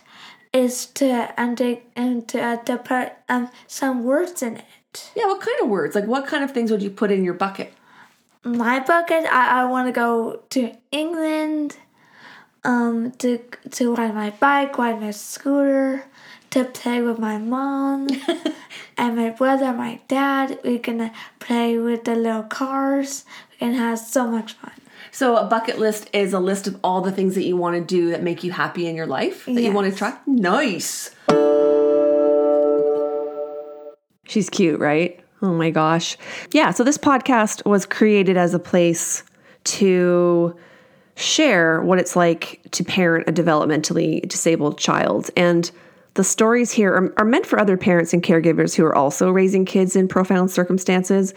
is 0.53 0.87
to 0.87 1.35
and 1.39 1.61
into 1.97 2.41
uh, 2.41 2.57
to 2.59 2.79
put 2.79 3.13
um, 3.29 3.51
some 3.67 4.05
words 4.05 4.43
in 4.43 4.59
it. 4.59 5.11
Yeah, 5.17 5.27
what 5.27 5.41
kind 5.41 5.59
of 5.61 5.69
words? 5.69 5.97
Like 5.97 6.07
what 6.07 6.27
kind 6.27 6.45
of 6.45 6.53
things 6.53 6.71
would 6.71 6.83
you 6.83 6.91
put 6.91 7.11
in 7.11 7.25
your 7.25 7.35
bucket? 7.35 7.75
My 8.47 8.79
bucket, 8.79 9.25
I, 9.27 9.63
I 9.63 9.65
want 9.65 9.89
to 9.89 9.93
go 9.93 10.43
to 10.51 10.73
England, 10.93 11.77
um, 12.63 13.11
to 13.19 13.39
to 13.73 13.95
ride 13.95 14.15
my 14.15 14.31
bike, 14.31 14.79
ride 14.79 15.01
my 15.01 15.11
scooter, 15.11 16.05
to 16.51 16.65
play 16.65 17.03
with 17.03 17.19
my 17.19 17.39
mom 17.39 18.07
and 18.97 19.17
my 19.17 19.31
brother, 19.31 19.73
my 19.73 19.99
dad. 20.07 20.61
We're 20.63 20.79
gonna 20.79 21.13
play 21.41 21.77
with 21.79 22.05
the 22.05 22.15
little 22.15 22.45
cars 22.45 23.25
and 23.61 23.75
have 23.75 23.99
so 23.99 24.29
much 24.29 24.53
fun. 24.53 24.73
So 25.11 25.37
a 25.37 25.45
bucket 25.47 25.79
list 25.81 26.09
is 26.13 26.33
a 26.33 26.39
list 26.39 26.69
of 26.69 26.79
all 26.85 27.01
the 27.01 27.11
things 27.11 27.35
that 27.35 27.45
you 27.45 27.57
want 27.57 27.75
to 27.77 27.83
do 27.85 28.11
that 28.11 28.23
make 28.23 28.45
you 28.45 28.53
happy 28.53 28.87
in 28.87 28.95
your 28.95 29.07
life 29.07 29.47
that 29.47 29.61
you 29.61 29.73
want 29.73 29.87
to 29.87 29.91
Yes. 29.91 29.99
try. 29.99 30.19
Nice. 30.27 31.11
She's 34.29 34.49
cute, 34.51 34.79
right? 34.79 35.19
Oh 35.43 35.53
my 35.53 35.71
gosh. 35.71 36.17
Yeah, 36.53 36.71
so 36.71 36.83
this 36.83 36.99
podcast 36.99 37.65
was 37.67 37.85
created 37.85 38.37
as 38.37 38.55
a 38.55 38.59
place 38.59 39.23
to 39.65 40.57
share 41.17 41.81
what 41.83 41.99
it's 41.99 42.17
like 42.17 42.61
to 42.71 42.85
parent 42.85 43.29
a 43.29 43.33
developmentally 43.33 44.27
disabled 44.29 44.79
child. 44.79 45.31
And 45.37 45.71
the 46.15 46.25
stories 46.25 46.73
here 46.73 46.95
are, 46.95 47.15
are 47.19 47.25
meant 47.25 47.47
for 47.47 47.59
other 47.59 47.77
parents 47.77 48.13
and 48.13 48.23
caregivers 48.23 48.75
who 48.75 48.85
are 48.85 48.95
also 48.95 49.31
raising 49.31 49.65
kids 49.65 49.97
in 49.97 50.09
profound 50.09 50.51
circumstances. 50.51 51.35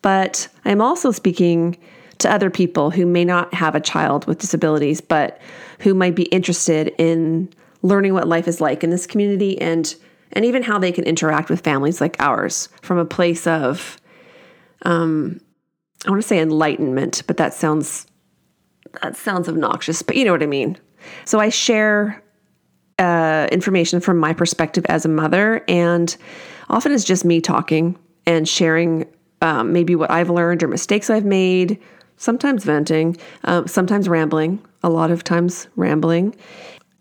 But 0.00 0.48
I'm 0.64 0.80
also 0.80 1.10
speaking 1.10 1.76
to 2.18 2.32
other 2.32 2.50
people 2.50 2.90
who 2.90 3.04
may 3.04 3.24
not 3.24 3.52
have 3.52 3.74
a 3.74 3.80
child 3.80 4.26
with 4.26 4.38
disabilities, 4.38 5.00
but 5.00 5.40
who 5.80 5.92
might 5.92 6.14
be 6.14 6.24
interested 6.24 6.94
in 6.98 7.52
learning 7.82 8.14
what 8.14 8.28
life 8.28 8.48
is 8.48 8.60
like 8.60 8.84
in 8.84 8.90
this 8.90 9.06
community 9.06 9.60
and 9.60 9.94
and 10.32 10.44
even 10.44 10.62
how 10.62 10.78
they 10.78 10.92
can 10.92 11.04
interact 11.04 11.50
with 11.50 11.60
families 11.60 12.00
like 12.00 12.16
ours 12.20 12.68
from 12.82 12.98
a 12.98 13.04
place 13.04 13.46
of 13.46 13.98
um 14.82 15.40
I 16.06 16.10
want 16.10 16.20
to 16.20 16.26
say 16.26 16.40
enlightenment, 16.40 17.22
but 17.26 17.36
that 17.36 17.54
sounds 17.54 18.06
that 19.02 19.16
sounds 19.16 19.48
obnoxious, 19.48 20.02
but 20.02 20.16
you 20.16 20.24
know 20.24 20.32
what 20.32 20.42
I 20.42 20.46
mean. 20.46 20.78
So 21.24 21.40
I 21.40 21.48
share 21.48 22.22
uh, 22.98 23.48
information 23.50 24.00
from 24.00 24.18
my 24.18 24.32
perspective 24.32 24.84
as 24.88 25.04
a 25.04 25.08
mother, 25.08 25.64
and 25.66 26.14
often 26.68 26.92
it's 26.92 27.04
just 27.04 27.24
me 27.24 27.40
talking 27.40 27.98
and 28.26 28.48
sharing 28.48 29.06
um, 29.40 29.72
maybe 29.72 29.94
what 29.96 30.10
I've 30.10 30.30
learned 30.30 30.62
or 30.62 30.68
mistakes 30.68 31.08
I've 31.08 31.24
made, 31.24 31.80
sometimes 32.16 32.64
venting, 32.64 33.16
um, 33.44 33.66
sometimes 33.66 34.08
rambling, 34.08 34.62
a 34.82 34.90
lot 34.90 35.10
of 35.10 35.24
times 35.24 35.68
rambling. 35.76 36.36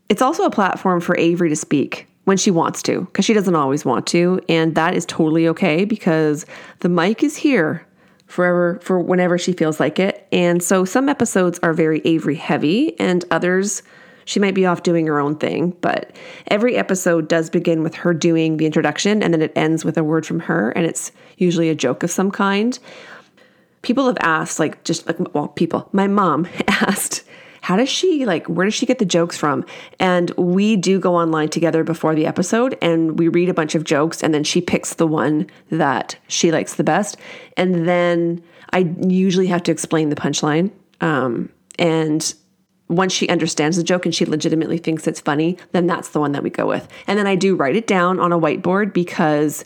It's 0.10 0.22
also 0.22 0.44
a 0.44 0.52
platform 0.52 1.02
for 1.02 1.18
Avery 1.18 1.50
to 1.50 1.56
speak 1.56 2.08
when 2.26 2.38
she 2.38 2.52
wants 2.52 2.82
to, 2.84 3.02
because 3.02 3.26
she 3.26 3.34
doesn't 3.34 3.56
always 3.56 3.84
want 3.84 4.06
to, 4.08 4.40
and 4.48 4.76
that 4.76 4.94
is 4.94 5.06
totally 5.06 5.48
okay 5.48 5.86
because 5.86 6.46
the 6.80 6.90
mic 6.90 7.24
is 7.24 7.36
here 7.36 7.86
forever 8.28 8.80
for 8.82 9.00
whenever 9.00 9.38
she 9.38 9.54
feels 9.54 9.80
like 9.80 10.00
it. 10.00 10.28
And 10.32 10.64
so 10.64 10.86
some 10.86 11.10
episodes 11.10 11.60
are 11.64 11.74
very 11.74 12.02
Avery 12.06 12.36
heavy, 12.36 12.98
and 13.00 13.26
others 13.32 13.84
she 14.26 14.40
might 14.40 14.54
be 14.54 14.66
off 14.66 14.84
doing 14.84 15.08
her 15.08 15.20
own 15.20 15.36
thing. 15.36 15.72
But 15.82 16.16
every 16.48 16.76
episode 16.78 17.28
does 17.28 17.50
begin 17.50 17.84
with 17.84 17.96
her 17.96 18.14
doing 18.14 18.58
the 18.58 18.66
introduction, 18.66 19.22
and 19.24 19.34
then 19.34 19.42
it 19.42 19.52
ends 19.56 19.84
with 19.84 19.98
a 19.98 20.04
word 20.04 20.26
from 20.26 20.40
her, 20.42 20.70
and 20.72 20.86
it's 20.86 21.12
usually 21.38 21.70
a 21.70 21.76
joke 21.76 22.04
of 22.04 22.12
some 22.12 22.32
kind. 22.32 22.78
People 23.82 24.06
have 24.06 24.18
asked, 24.22 24.60
like, 24.60 24.84
just 24.84 25.08
like, 25.08 25.18
well, 25.34 25.48
people, 25.50 25.90
my 25.92 26.08
mom 26.08 26.48
asked, 26.68 27.24
how 27.72 27.78
does 27.78 27.88
she 27.88 28.26
like 28.26 28.46
where 28.48 28.66
does 28.66 28.74
she 28.74 28.86
get 28.86 29.00
the 29.00 29.06
jokes 29.06 29.38
from? 29.38 29.64
And 29.98 30.30
we 30.32 30.76
do 30.76 31.00
go 31.00 31.16
online 31.16 31.48
together 31.48 31.86
before 31.86 32.14
the 32.16 32.26
episode 32.26 32.78
and 32.82 33.18
we 33.18 33.30
read 33.30 33.48
a 33.48 33.54
bunch 33.54 33.76
of 33.76 33.86
jokes 33.86 34.22
and 34.22 34.34
then 34.34 34.44
she 34.44 34.60
picks 34.60 34.96
the 34.96 35.08
one 35.08 35.48
that 35.70 36.18
she 36.28 36.52
likes 36.52 36.76
the 36.76 36.84
best. 36.84 37.16
And 37.56 37.88
then 37.88 38.44
i 38.74 38.80
usually 39.08 39.48
have 39.48 39.64
to 39.64 39.72
explain 39.72 40.10
the 40.10 40.18
punchline 40.18 40.70
um, 41.00 41.50
and 41.80 42.34
once 42.90 43.14
she 43.14 43.30
understands 43.30 43.78
the 43.78 43.84
joke 43.84 44.06
and 44.06 44.14
she 44.14 44.26
legitimately 44.26 44.78
thinks 44.78 45.08
it's 45.08 45.22
funny 45.22 45.58
then 45.72 45.88
that's 45.88 46.10
the 46.10 46.20
one 46.20 46.34
that 46.34 46.44
we 46.44 46.50
go 46.50 46.68
with. 46.68 46.90
And 47.08 47.18
then 47.18 47.26
i 47.26 47.36
do 47.36 47.56
write 47.56 47.78
it 47.78 47.88
down 47.88 48.20
on 48.20 48.34
a 48.34 48.40
whiteboard 48.40 48.92
because 48.92 49.64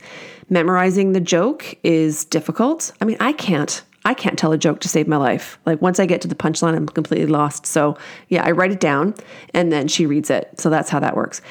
memorizing 0.47 1.13
the 1.13 1.21
joke 1.21 1.75
is 1.83 2.23
difficult. 2.25 2.91
I 3.01 3.05
mean 3.05 3.17
i 3.19 3.33
can't 3.33 3.81
I 4.05 4.13
can't 4.13 4.37
tell 4.37 4.51
a 4.51 4.57
joke 4.57 4.79
to 4.81 4.87
save 4.87 5.07
my 5.07 5.17
life. 5.17 5.57
Like 5.65 5.81
once 5.81 5.99
I 5.99 6.05
get 6.05 6.21
to 6.21 6.27
the 6.27 6.35
punchline, 6.35 6.75
I'm 6.75 6.87
completely 6.87 7.27
lost. 7.27 7.65
So, 7.65 7.97
yeah, 8.29 8.43
I 8.45 8.51
write 8.51 8.71
it 8.71 8.79
down 8.79 9.15
and 9.53 9.71
then 9.71 9.87
she 9.87 10.05
reads 10.05 10.29
it. 10.29 10.59
So 10.59 10.69
that's 10.69 10.89
how 10.89 10.99
that 10.99 11.15
works. 11.15 11.41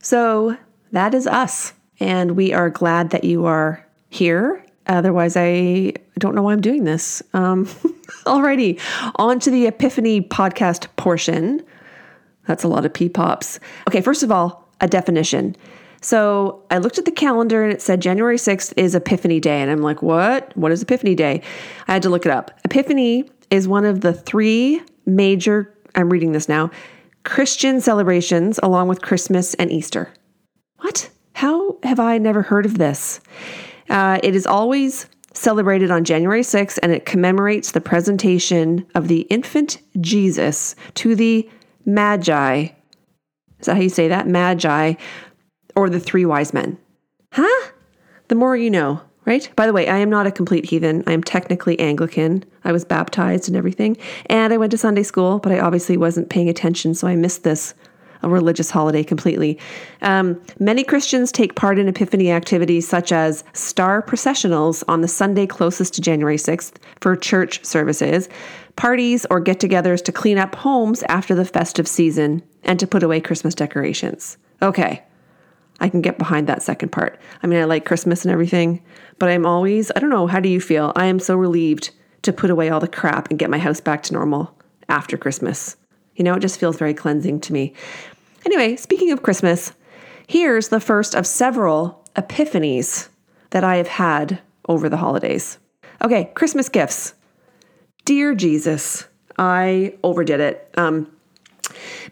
So, 0.00 0.56
that 0.92 1.14
is 1.14 1.26
us. 1.26 1.72
And 1.98 2.36
we 2.36 2.52
are 2.52 2.70
glad 2.70 3.10
that 3.10 3.24
you 3.24 3.46
are 3.46 3.84
here. 4.10 4.64
Otherwise, 4.86 5.36
I 5.36 5.94
don't 6.18 6.34
know 6.34 6.42
why 6.42 6.52
I'm 6.52 6.60
doing 6.60 6.84
this. 6.84 7.22
Um, 7.32 7.66
alrighty, 8.26 8.78
on 9.16 9.40
to 9.40 9.50
the 9.50 9.66
Epiphany 9.66 10.20
podcast 10.20 10.86
portion. 10.96 11.62
That's 12.46 12.64
a 12.64 12.68
lot 12.68 12.84
of 12.84 12.92
pee 12.92 13.08
pops. 13.08 13.58
Okay, 13.88 14.02
first 14.02 14.22
of 14.22 14.30
all, 14.30 14.68
a 14.80 14.86
definition. 14.86 15.56
So 16.04 16.62
I 16.70 16.76
looked 16.76 16.98
at 16.98 17.06
the 17.06 17.10
calendar 17.10 17.64
and 17.64 17.72
it 17.72 17.80
said 17.80 18.02
January 18.02 18.36
6th 18.36 18.74
is 18.76 18.94
Epiphany 18.94 19.40
Day. 19.40 19.62
And 19.62 19.70
I'm 19.70 19.80
like, 19.80 20.02
what? 20.02 20.54
What 20.54 20.70
is 20.70 20.82
Epiphany 20.82 21.14
Day? 21.14 21.40
I 21.88 21.94
had 21.94 22.02
to 22.02 22.10
look 22.10 22.26
it 22.26 22.30
up. 22.30 22.50
Epiphany 22.62 23.24
is 23.50 23.66
one 23.66 23.86
of 23.86 24.02
the 24.02 24.12
three 24.12 24.82
major, 25.06 25.74
I'm 25.94 26.10
reading 26.10 26.32
this 26.32 26.46
now, 26.46 26.70
Christian 27.22 27.80
celebrations 27.80 28.60
along 28.62 28.88
with 28.88 29.00
Christmas 29.00 29.54
and 29.54 29.72
Easter. 29.72 30.12
What? 30.80 31.08
How 31.32 31.78
have 31.82 31.98
I 31.98 32.18
never 32.18 32.42
heard 32.42 32.66
of 32.66 32.76
this? 32.76 33.20
Uh, 33.88 34.20
it 34.22 34.36
is 34.36 34.46
always 34.46 35.06
celebrated 35.32 35.90
on 35.90 36.04
January 36.04 36.42
6th 36.42 36.78
and 36.82 36.92
it 36.92 37.06
commemorates 37.06 37.72
the 37.72 37.80
presentation 37.80 38.86
of 38.94 39.08
the 39.08 39.22
infant 39.22 39.78
Jesus 40.02 40.76
to 40.96 41.14
the 41.14 41.48
Magi. 41.86 42.68
Is 43.58 43.66
that 43.66 43.76
how 43.76 43.80
you 43.80 43.88
say 43.88 44.08
that? 44.08 44.28
Magi 44.28 44.96
or 45.76 45.90
the 45.90 46.00
three 46.00 46.24
wise 46.24 46.52
men. 46.52 46.78
Huh? 47.32 47.70
The 48.28 48.34
more 48.34 48.56
you 48.56 48.70
know, 48.70 49.00
right? 49.24 49.50
By 49.56 49.66
the 49.66 49.72
way, 49.72 49.88
I 49.88 49.98
am 49.98 50.10
not 50.10 50.26
a 50.26 50.32
complete 50.32 50.66
heathen. 50.66 51.02
I 51.06 51.12
am 51.12 51.22
technically 51.22 51.78
Anglican. 51.78 52.44
I 52.64 52.72
was 52.72 52.84
baptized 52.84 53.48
and 53.48 53.56
everything. 53.56 53.96
And 54.26 54.52
I 54.52 54.56
went 54.56 54.70
to 54.72 54.78
Sunday 54.78 55.02
school, 55.02 55.38
but 55.38 55.52
I 55.52 55.60
obviously 55.60 55.96
wasn't 55.96 56.30
paying 56.30 56.48
attention, 56.48 56.94
so 56.94 57.06
I 57.06 57.16
missed 57.16 57.44
this 57.44 57.74
a 58.24 58.28
religious 58.28 58.70
holiday 58.70 59.04
completely. 59.04 59.58
Um, 60.02 60.40
many 60.58 60.82
Christians 60.82 61.30
take 61.30 61.54
part 61.54 61.78
in 61.78 61.88
Epiphany 61.88 62.30
activities 62.30 62.88
such 62.88 63.12
as 63.12 63.44
star 63.52 64.02
processionals 64.02 64.82
on 64.88 65.02
the 65.02 65.08
Sunday 65.08 65.46
closest 65.46 65.94
to 65.94 66.00
January 66.00 66.36
6th 66.36 66.76
for 67.00 67.14
church 67.16 67.62
services, 67.64 68.28
parties 68.76 69.26
or 69.30 69.40
get 69.40 69.60
togethers 69.60 70.02
to 70.04 70.12
clean 70.12 70.38
up 70.38 70.54
homes 70.54 71.02
after 71.04 71.34
the 71.34 71.44
festive 71.44 71.86
season, 71.86 72.42
and 72.62 72.80
to 72.80 72.86
put 72.86 73.02
away 73.02 73.20
Christmas 73.20 73.54
decorations. 73.54 74.38
Okay, 74.62 75.02
I 75.80 75.88
can 75.88 76.00
get 76.00 76.18
behind 76.18 76.46
that 76.46 76.62
second 76.62 76.90
part. 76.90 77.20
I 77.42 77.46
mean, 77.46 77.60
I 77.60 77.64
like 77.64 77.84
Christmas 77.84 78.24
and 78.24 78.32
everything, 78.32 78.82
but 79.18 79.28
I'm 79.28 79.44
always, 79.44 79.90
I 79.94 80.00
don't 80.00 80.10
know, 80.10 80.26
how 80.26 80.40
do 80.40 80.48
you 80.48 80.60
feel? 80.60 80.92
I 80.96 81.06
am 81.06 81.18
so 81.18 81.36
relieved 81.36 81.90
to 82.22 82.32
put 82.32 82.50
away 82.50 82.70
all 82.70 82.80
the 82.80 82.88
crap 82.88 83.28
and 83.28 83.38
get 83.38 83.50
my 83.50 83.58
house 83.58 83.80
back 83.80 84.02
to 84.04 84.14
normal 84.14 84.56
after 84.88 85.16
Christmas. 85.16 85.76
You 86.16 86.24
know, 86.24 86.34
it 86.34 86.40
just 86.40 86.60
feels 86.60 86.78
very 86.78 86.94
cleansing 86.94 87.40
to 87.40 87.52
me. 87.52 87.74
Anyway, 88.46 88.76
speaking 88.76 89.10
of 89.10 89.22
Christmas, 89.22 89.72
here's 90.26 90.68
the 90.68 90.80
first 90.80 91.14
of 91.14 91.26
several 91.26 92.04
epiphanies 92.16 93.08
that 93.50 93.64
I 93.64 93.76
have 93.76 93.88
had 93.88 94.40
over 94.68 94.88
the 94.88 94.96
holidays. 94.96 95.58
Okay, 96.02 96.30
Christmas 96.34 96.68
gifts. 96.68 97.14
Dear 98.04 98.34
Jesus, 98.34 99.06
I 99.38 99.96
overdid 100.02 100.40
it. 100.40 100.70
Um, 100.76 101.10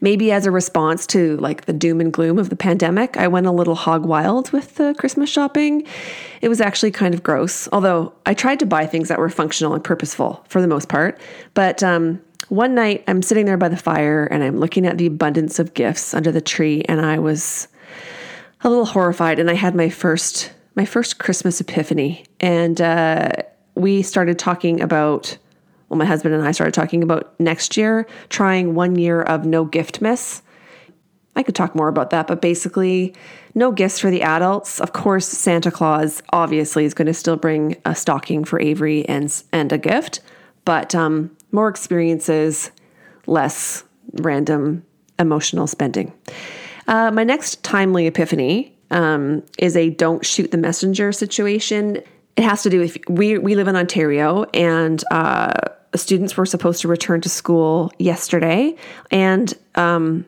maybe 0.00 0.32
as 0.32 0.46
a 0.46 0.50
response 0.50 1.06
to 1.08 1.36
like 1.38 1.64
the 1.64 1.72
doom 1.72 2.00
and 2.00 2.12
gloom 2.12 2.38
of 2.38 2.48
the 2.50 2.56
pandemic, 2.56 3.16
I 3.16 3.28
went 3.28 3.46
a 3.46 3.52
little 3.52 3.74
hog 3.74 4.04
wild 4.06 4.50
with 4.52 4.76
the 4.76 4.94
Christmas 4.98 5.30
shopping. 5.30 5.86
It 6.40 6.48
was 6.48 6.60
actually 6.60 6.90
kind 6.90 7.14
of 7.14 7.22
gross, 7.22 7.68
although 7.72 8.12
I 8.26 8.34
tried 8.34 8.58
to 8.60 8.66
buy 8.66 8.86
things 8.86 9.08
that 9.08 9.18
were 9.18 9.30
functional 9.30 9.74
and 9.74 9.82
purposeful 9.82 10.44
for 10.48 10.60
the 10.60 10.68
most 10.68 10.88
part. 10.88 11.20
But 11.54 11.82
um, 11.82 12.20
one 12.48 12.74
night 12.74 13.04
I'm 13.06 13.22
sitting 13.22 13.46
there 13.46 13.56
by 13.56 13.68
the 13.68 13.76
fire 13.76 14.26
and 14.26 14.42
I'm 14.42 14.58
looking 14.58 14.86
at 14.86 14.98
the 14.98 15.06
abundance 15.06 15.58
of 15.58 15.74
gifts 15.74 16.14
under 16.14 16.32
the 16.32 16.40
tree, 16.40 16.82
and 16.88 17.00
I 17.00 17.18
was. 17.18 17.68
a 18.64 18.68
little 18.70 18.86
horrified, 18.86 19.40
and 19.40 19.50
I 19.50 19.54
had 19.54 19.74
my 19.74 19.88
first 19.88 20.52
my 20.76 20.84
first 20.84 21.18
Christmas 21.18 21.60
epiphany, 21.60 22.24
and 22.38 22.80
uh, 22.80 23.32
we 23.74 24.02
started 24.02 24.38
talking 24.38 24.80
about. 24.80 25.36
My 25.96 26.04
husband 26.04 26.34
and 26.34 26.46
I 26.46 26.52
started 26.52 26.74
talking 26.74 27.02
about 27.02 27.38
next 27.38 27.76
year 27.76 28.06
trying 28.28 28.74
one 28.74 28.96
year 28.96 29.22
of 29.22 29.44
no 29.44 29.64
gift 29.64 30.00
miss. 30.00 30.42
I 31.34 31.42
could 31.42 31.54
talk 31.54 31.74
more 31.74 31.88
about 31.88 32.10
that, 32.10 32.26
but 32.26 32.42
basically, 32.42 33.14
no 33.54 33.72
gifts 33.72 33.98
for 33.98 34.10
the 34.10 34.22
adults. 34.22 34.80
Of 34.80 34.92
course, 34.92 35.26
Santa 35.26 35.70
Claus 35.70 36.22
obviously 36.32 36.84
is 36.84 36.94
going 36.94 37.06
to 37.06 37.14
still 37.14 37.36
bring 37.36 37.76
a 37.84 37.94
stocking 37.94 38.44
for 38.44 38.60
Avery 38.60 39.08
and 39.08 39.42
and 39.52 39.72
a 39.72 39.78
gift, 39.78 40.20
but 40.64 40.94
um, 40.94 41.34
more 41.50 41.68
experiences, 41.68 42.70
less 43.26 43.84
random 44.20 44.84
emotional 45.18 45.66
spending. 45.66 46.12
Uh, 46.86 47.10
my 47.10 47.24
next 47.24 47.62
timely 47.62 48.06
epiphany 48.06 48.76
um, 48.90 49.42
is 49.58 49.76
a 49.76 49.90
don't 49.90 50.26
shoot 50.26 50.50
the 50.50 50.58
messenger 50.58 51.12
situation. 51.12 51.96
It 52.36 52.44
has 52.44 52.62
to 52.62 52.70
do 52.70 52.80
with 52.80 52.98
we 53.08 53.38
we 53.38 53.54
live 53.54 53.68
in 53.68 53.76
Ontario 53.76 54.44
and. 54.52 55.02
Uh, 55.10 55.54
students 55.94 56.36
were 56.36 56.46
supposed 56.46 56.80
to 56.82 56.88
return 56.88 57.20
to 57.22 57.28
school 57.28 57.92
yesterday, 57.98 58.74
and 59.10 59.52
um, 59.74 60.26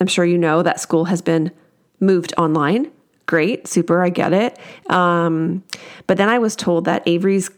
I'm 0.00 0.06
sure 0.06 0.24
you 0.24 0.38
know 0.38 0.62
that 0.62 0.80
school 0.80 1.06
has 1.06 1.22
been 1.22 1.50
moved 2.00 2.34
online. 2.36 2.90
Great, 3.26 3.66
super, 3.66 4.02
I 4.02 4.08
get 4.08 4.32
it. 4.32 4.58
Um, 4.90 5.64
but 6.06 6.16
then 6.16 6.28
I 6.28 6.38
was 6.38 6.54
told 6.54 6.84
that 6.84 7.02
Avery's 7.06 7.50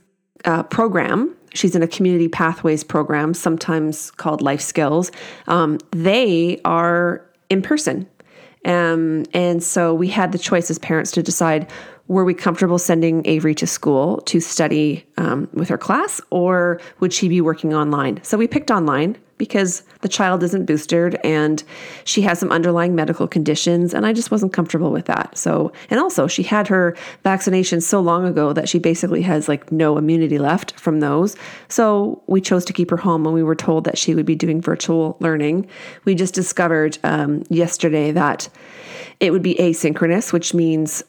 uh, 0.44 0.62
program, 0.62 1.36
she's 1.52 1.74
in 1.74 1.82
a 1.82 1.88
community 1.88 2.28
pathways 2.28 2.84
program, 2.84 3.34
sometimes 3.34 4.10
called 4.12 4.40
Life 4.40 4.60
Skills, 4.60 5.10
um, 5.46 5.78
they 5.90 6.60
are 6.64 7.24
in 7.50 7.62
person. 7.62 8.08
Um, 8.64 9.24
and 9.34 9.62
so 9.62 9.94
we 9.94 10.08
had 10.08 10.32
the 10.32 10.38
choice 10.38 10.70
as 10.70 10.78
parents 10.78 11.10
to 11.12 11.22
decide 11.22 11.70
were 12.08 12.24
we 12.24 12.34
comfortable 12.34 12.78
sending 12.78 13.24
Avery 13.26 13.54
to 13.54 13.66
school 13.66 14.22
to 14.22 14.40
study 14.40 15.04
um, 15.18 15.48
with 15.52 15.68
her 15.68 15.78
class, 15.78 16.20
or 16.30 16.80
would 17.00 17.12
she 17.12 17.28
be 17.28 17.40
working 17.40 17.74
online? 17.74 18.22
So 18.24 18.36
we 18.36 18.48
picked 18.48 18.70
online 18.70 19.16
because 19.36 19.82
the 20.00 20.08
child 20.08 20.42
isn't 20.42 20.66
boosted 20.66 21.16
and 21.22 21.62
she 22.04 22.22
has 22.22 22.40
some 22.40 22.50
underlying 22.50 22.94
medical 22.94 23.28
conditions 23.28 23.94
and 23.94 24.04
I 24.04 24.12
just 24.12 24.32
wasn't 24.32 24.52
comfortable 24.52 24.90
with 24.90 25.06
that. 25.06 25.38
So, 25.38 25.72
and 25.90 26.00
also 26.00 26.26
she 26.26 26.42
had 26.42 26.66
her 26.66 26.96
vaccinations 27.24 27.84
so 27.84 28.00
long 28.00 28.26
ago 28.26 28.52
that 28.52 28.68
she 28.68 28.80
basically 28.80 29.22
has 29.22 29.48
like 29.48 29.70
no 29.70 29.96
immunity 29.96 30.38
left 30.38 30.72
from 30.78 31.00
those. 31.00 31.36
So, 31.68 32.20
we 32.26 32.40
chose 32.40 32.64
to 32.64 32.72
keep 32.72 32.90
her 32.90 32.96
home 32.96 33.22
when 33.24 33.32
we 33.34 33.42
were 33.42 33.54
told 33.54 33.84
that 33.84 33.96
she 33.96 34.14
would 34.14 34.26
be 34.26 34.34
doing 34.34 34.60
virtual 34.60 35.16
learning. 35.20 35.68
We 36.04 36.14
just 36.14 36.34
discovered 36.34 36.98
um, 37.04 37.44
yesterday 37.48 38.10
that 38.12 38.48
it 39.20 39.30
would 39.30 39.42
be 39.42 39.54
asynchronous, 39.54 40.32
which 40.32 40.52
means 40.52 41.02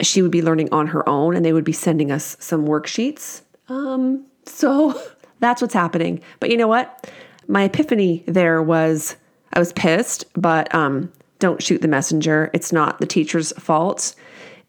she 0.00 0.22
would 0.22 0.30
be 0.30 0.42
learning 0.42 0.68
on 0.72 0.88
her 0.88 1.08
own 1.08 1.36
and 1.36 1.44
they 1.44 1.52
would 1.52 1.64
be 1.64 1.72
sending 1.72 2.12
us 2.12 2.36
some 2.40 2.66
worksheets. 2.66 3.42
Um, 3.68 4.26
so 4.44 5.00
that's 5.40 5.62
what's 5.62 5.74
happening. 5.74 6.20
But 6.40 6.50
you 6.50 6.56
know 6.56 6.68
what? 6.68 7.10
My 7.48 7.64
epiphany 7.64 8.24
there 8.26 8.62
was 8.62 9.16
I 9.52 9.58
was 9.58 9.72
pissed, 9.72 10.24
but 10.34 10.72
um, 10.74 11.12
don't 11.38 11.62
shoot 11.62 11.80
the 11.80 11.88
messenger. 11.88 12.50
It's 12.52 12.72
not 12.72 12.98
the 12.98 13.06
teacher's 13.06 13.52
fault. 13.52 14.14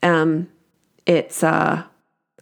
Um, 0.04 0.48
it's 1.06 1.44
uh, 1.44 1.84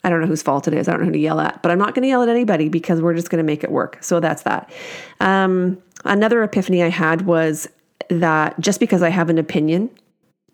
I 0.04 0.10
don't 0.10 0.22
know 0.22 0.28
whose 0.28 0.44
fault 0.44 0.68
it 0.68 0.74
is. 0.74 0.88
I 0.88 0.92
don't 0.92 1.02
know 1.02 1.08
who 1.08 1.14
to 1.14 1.20
yell 1.20 1.40
at, 1.40 1.64
but 1.64 1.72
I'm 1.72 1.80
not 1.80 1.96
going 1.96 2.04
to 2.04 2.10
yell 2.10 2.22
at 2.22 2.30
anybody 2.30 2.70
because 2.70 3.02
we're 3.02 3.16
just 3.16 3.30
going 3.30 3.44
to 3.44 3.46
make 3.46 3.64
it 3.64 3.72
work. 3.72 3.98
So 4.02 4.20
that's 4.20 4.44
that. 4.44 4.72
Um, 5.20 5.82
another 6.04 6.44
epiphany 6.44 6.84
I 6.84 6.90
had 6.90 7.22
was 7.22 7.68
that 8.10 8.60
just 8.60 8.80
because 8.80 9.02
I 9.02 9.10
have 9.10 9.30
an 9.30 9.40
opinion 9.40 9.90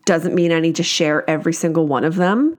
doesn't 0.05 0.35
mean 0.35 0.51
I 0.51 0.59
need 0.59 0.75
to 0.77 0.83
share 0.83 1.29
every 1.29 1.53
single 1.53 1.87
one 1.87 2.03
of 2.03 2.15
them. 2.15 2.57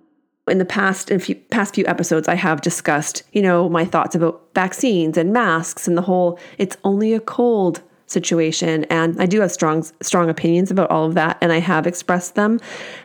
In 0.48 0.58
the 0.58 0.64
past 0.64 1.10
in 1.10 1.20
few, 1.20 1.36
past 1.36 1.74
few 1.74 1.86
episodes, 1.86 2.26
I 2.26 2.34
have 2.34 2.60
discussed, 2.60 3.22
you 3.32 3.42
know, 3.42 3.68
my 3.68 3.84
thoughts 3.84 4.14
about 4.14 4.42
vaccines 4.54 5.16
and 5.16 5.32
masks 5.32 5.86
and 5.86 5.96
the 5.96 6.02
whole 6.02 6.38
"it's 6.58 6.76
only 6.82 7.12
a 7.12 7.20
cold" 7.20 7.82
situation. 8.06 8.84
And 8.84 9.20
I 9.20 9.26
do 9.26 9.40
have 9.40 9.50
strong 9.50 9.82
strong 10.00 10.28
opinions 10.28 10.70
about 10.70 10.90
all 10.90 11.06
of 11.06 11.14
that 11.14 11.38
and 11.40 11.52
I 11.52 11.58
have 11.58 11.86
expressed 11.86 12.34
them. 12.34 12.60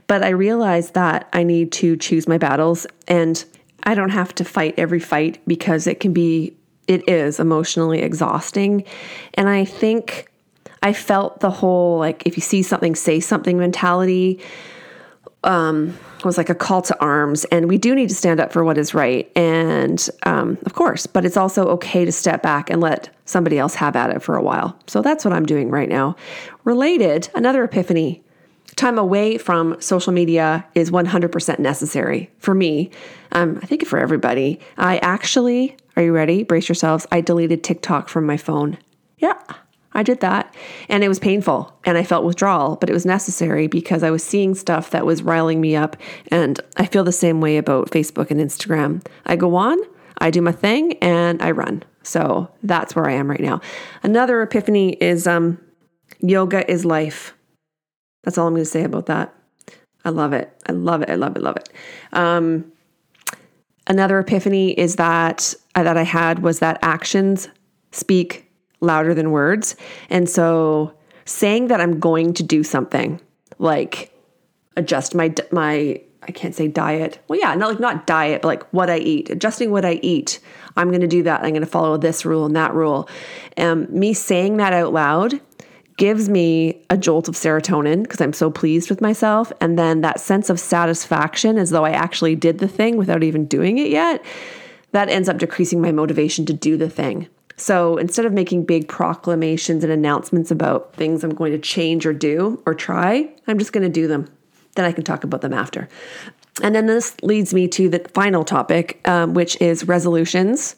But 0.08 0.24
I 0.24 0.30
realize 0.30 0.92
that 0.92 1.30
I 1.34 1.44
need 1.44 1.72
to 1.74 1.96
choose 1.98 2.28
my 2.28 2.38
battles 2.38 2.86
and 3.08 3.44
I 3.84 3.96
don't 3.96 4.10
have 4.10 4.36
to 4.36 4.44
fight 4.44 4.76
every 4.78 5.00
fight 5.00 5.40
because 5.48 5.88
it 5.88 6.00
can 6.00 6.14
be 6.14 6.56
it 6.88 7.08
is 7.08 7.40
emotionally 7.40 8.02
exhausting. 8.02 8.84
And 9.34 9.50
I 9.50 9.66
think 9.66 10.32
I 10.82 10.94
felt 10.94 11.40
the 11.40 11.52
whole 11.52 12.00
like 12.00 12.24
if 12.26 12.38
you 12.38 12.42
see 12.42 12.62
something, 12.62 12.96
say 12.96 13.20
something 13.20 13.58
mentality 13.58 14.40
um, 15.44 15.98
was 16.24 16.38
like 16.38 16.50
a 16.50 16.56
call 16.56 16.82
to 16.84 17.00
arms. 17.00 17.46
And 17.46 17.68
we 17.68 17.78
do 17.78 17.96
need 17.96 18.10
to 18.10 18.16
stand 18.16 18.40
up 18.40 18.52
for 18.52 18.64
what 18.64 18.78
is 18.78 18.94
right. 18.94 19.32
And 19.36 20.08
um, 20.24 20.58
of 20.66 20.74
course, 20.74 21.08
but 21.08 21.26
it's 21.26 21.38
also 21.38 21.68
okay 21.70 22.06
to 22.06 22.12
step 22.12 22.42
back 22.42 22.70
and 22.70 22.82
let 22.82 23.10
somebody 23.26 23.58
else 23.58 23.76
have 23.76 23.96
at 23.96 24.10
it 24.10 24.22
for 24.22 24.36
a 24.36 24.42
while. 24.42 24.78
So 24.88 25.02
that's 25.02 25.24
what 25.24 25.34
I'm 25.34 25.46
doing 25.46 25.70
right 25.70 25.90
now. 25.90 26.16
Related, 26.64 27.30
another 27.36 27.64
epiphany 27.64 28.24
time 28.76 29.00
away 29.00 29.38
from 29.38 29.80
social 29.82 30.14
media 30.14 30.66
is 30.76 30.92
100% 30.92 31.60
necessary 31.60 32.30
for 32.38 32.54
me. 32.54 32.92
Um, 33.32 33.60
I 33.62 33.66
think 33.66 33.86
for 33.88 33.98
everybody. 33.98 34.60
I 34.78 34.98
actually, 35.00 35.76
are 35.96 36.04
you 36.04 36.14
ready? 36.14 36.44
Brace 36.44 36.70
yourselves. 36.70 37.08
I 37.12 37.22
deleted 37.22 37.64
TikTok 37.64 38.08
from 38.08 38.26
my 38.26 38.38
phone. 38.38 38.78
Yeah. 39.18 39.40
I 39.98 40.04
did 40.04 40.20
that 40.20 40.54
and 40.90 41.04
it 41.04 41.10
was 41.10 41.18
painful 41.18 41.74
and 41.84 41.98
I 41.98 42.04
felt 42.04 42.24
withdrawal, 42.24 42.76
but 42.76 42.88
it 42.88 42.94
was 42.94 43.06
necessary 43.06 43.66
because 43.66 44.04
I 44.04 44.12
was 44.12 44.24
seeing 44.24 44.54
stuff 44.54 44.92
that 44.92 45.08
was 45.08 45.24
riling 45.24 45.60
me 45.60 45.76
up. 45.76 45.98
And 46.28 46.60
I 46.78 46.86
feel 46.86 47.04
the 47.04 47.12
same 47.12 47.42
way 47.42 47.58
about 47.58 47.90
Facebook 47.90 48.30
and 48.30 48.40
Instagram. 48.40 49.04
I 49.26 49.36
go 49.36 49.56
on, 49.56 49.80
I 50.20 50.30
do 50.30 50.42
my 50.42 50.52
thing, 50.52 50.94
and 51.02 51.42
I 51.42 51.50
run. 51.50 51.84
So 52.04 52.50
that's 52.62 52.96
where 52.96 53.10
I 53.10 53.14
am 53.14 53.28
right 53.30 53.42
now. 53.42 53.60
Another 54.04 54.44
epiphany 54.44 54.94
is 54.94 55.26
um, 55.26 55.60
yoga 56.20 56.70
is 56.72 56.86
life. 56.86 57.34
That's 58.24 58.38
all 58.38 58.48
I'm 58.48 58.54
going 58.54 58.64
to 58.64 58.70
say 58.70 58.84
about 58.84 59.08
that. 59.08 59.34
I 60.06 60.10
love 60.10 60.32
it. 60.32 60.56
I 60.68 60.74
love 60.74 61.02
it. 61.02 61.10
I 61.10 61.16
love 61.16 61.36
it. 61.36 61.42
Love 61.42 61.58
it. 61.58 61.70
Um, 62.14 62.72
another 63.88 64.20
epiphany 64.20 64.72
is 64.72 64.98
that 64.98 65.56
uh, 65.74 65.82
that 65.82 65.98
I 65.98 66.04
had 66.04 66.40
was 66.40 66.60
that 66.60 66.78
actions 66.84 67.50
speak 67.92 68.47
louder 68.80 69.14
than 69.14 69.32
words. 69.32 69.76
And 70.10 70.30
so 70.30 70.94
saying 71.26 71.68
that 71.68 71.82
I'm 71.82 72.00
going 72.00 72.34
to 72.36 72.44
do 72.44 72.64
something 72.64 73.20
like 73.60 74.14
adjust 74.76 75.16
my 75.16 75.34
my 75.52 76.02
I 76.24 76.32
can't 76.32 76.54
say 76.54 76.68
diet. 76.68 77.20
Well, 77.28 77.40
yeah, 77.40 77.56
not 77.56 77.70
like 77.70 77.80
not 77.80 78.08
diet, 78.08 78.42
but 78.42 78.48
like 78.48 78.74
what 78.74 78.90
I 78.90 78.98
eat, 78.98 79.30
adjusting 79.30 79.72
what 79.72 79.86
I 79.86 79.94
eat. 80.02 80.40
I'm 80.76 80.90
going 80.90 81.02
to 81.02 81.08
do 81.08 81.24
that. 81.24 81.42
I'm 81.42 81.50
going 81.52 81.62
to 81.62 81.66
follow 81.66 81.98
this 81.98 82.26
rule 82.26 82.46
and 82.46 82.56
that 82.56 82.74
rule. 82.74 83.10
Um, 83.58 83.88
me 83.90 84.14
saying 84.14 84.58
that 84.58 84.74
out 84.74 84.94
loud 84.94 85.40
gives 85.98 86.30
me 86.30 86.84
a 86.92 86.98
jolt 86.98 87.28
of 87.28 87.34
serotonin 87.34 88.04
because 88.04 88.22
I'm 88.22 88.34
so 88.34 88.52
pleased 88.52 88.90
with 88.90 89.02
myself, 89.02 89.52
and 89.60 89.80
then 89.80 90.02
that 90.02 90.20
sense 90.20 90.50
of 90.50 90.60
satisfaction 90.60 91.58
as 91.58 91.72
though 91.72 91.86
I 91.86 91.92
actually 91.92 92.36
did 92.36 92.60
the 92.60 92.68
thing 92.68 92.98
without 92.98 93.24
even 93.24 93.46
doing 93.46 93.78
it 93.78 93.90
yet. 93.90 94.24
That 94.92 95.10
ends 95.10 95.28
up 95.28 95.38
decreasing 95.38 95.82
my 95.82 95.92
motivation 95.92 96.46
to 96.46 96.54
do 96.54 96.78
the 96.78 96.90
thing. 96.90 97.28
So 97.58 97.98
instead 97.98 98.26
of 98.26 98.34
making 98.34 98.66
big 98.66 98.88
proclamations 98.88 99.84
and 99.84 99.92
announcements 99.92 100.52
about 100.52 100.94
things 100.94 101.24
I'm 101.24 101.34
going 101.34 101.52
to 101.52 101.58
change 101.58 102.06
or 102.06 102.14
do 102.14 102.62
or 102.66 102.76
try, 102.76 103.30
I'm 103.48 103.58
just 103.58 103.74
going 103.74 103.84
to 103.84 103.90
do 103.90 104.08
them. 104.08 104.30
Then 104.76 104.86
I 104.86 104.92
can 104.92 105.04
talk 105.04 105.24
about 105.24 105.42
them 105.42 105.54
after. 105.54 105.90
And 106.62 106.76
then 106.76 106.86
this 106.86 107.16
leads 107.24 107.54
me 107.54 107.68
to 107.70 107.90
the 107.90 108.00
final 108.14 108.44
topic, 108.44 109.02
um, 109.08 109.34
which 109.34 109.60
is 109.62 109.88
resolutions. 109.88 110.76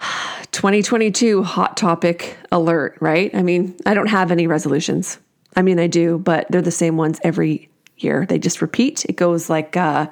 2022 0.50 1.42
hot 1.44 1.76
topic 1.76 2.36
alert, 2.50 2.96
right? 3.00 3.32
I 3.34 3.42
mean, 3.42 3.76
I 3.86 3.94
don't 3.94 4.08
have 4.08 4.32
any 4.32 4.46
resolutions. 4.46 5.18
I 5.54 5.62
mean, 5.62 5.78
I 5.78 5.86
do, 5.86 6.18
but 6.18 6.46
they're 6.50 6.62
the 6.62 6.70
same 6.70 6.96
ones 6.96 7.20
every 7.22 7.68
year. 7.98 8.26
They 8.26 8.38
just 8.38 8.62
repeat. 8.62 9.04
It 9.04 9.16
goes 9.16 9.50
like 9.50 9.76
uh, 9.76 10.08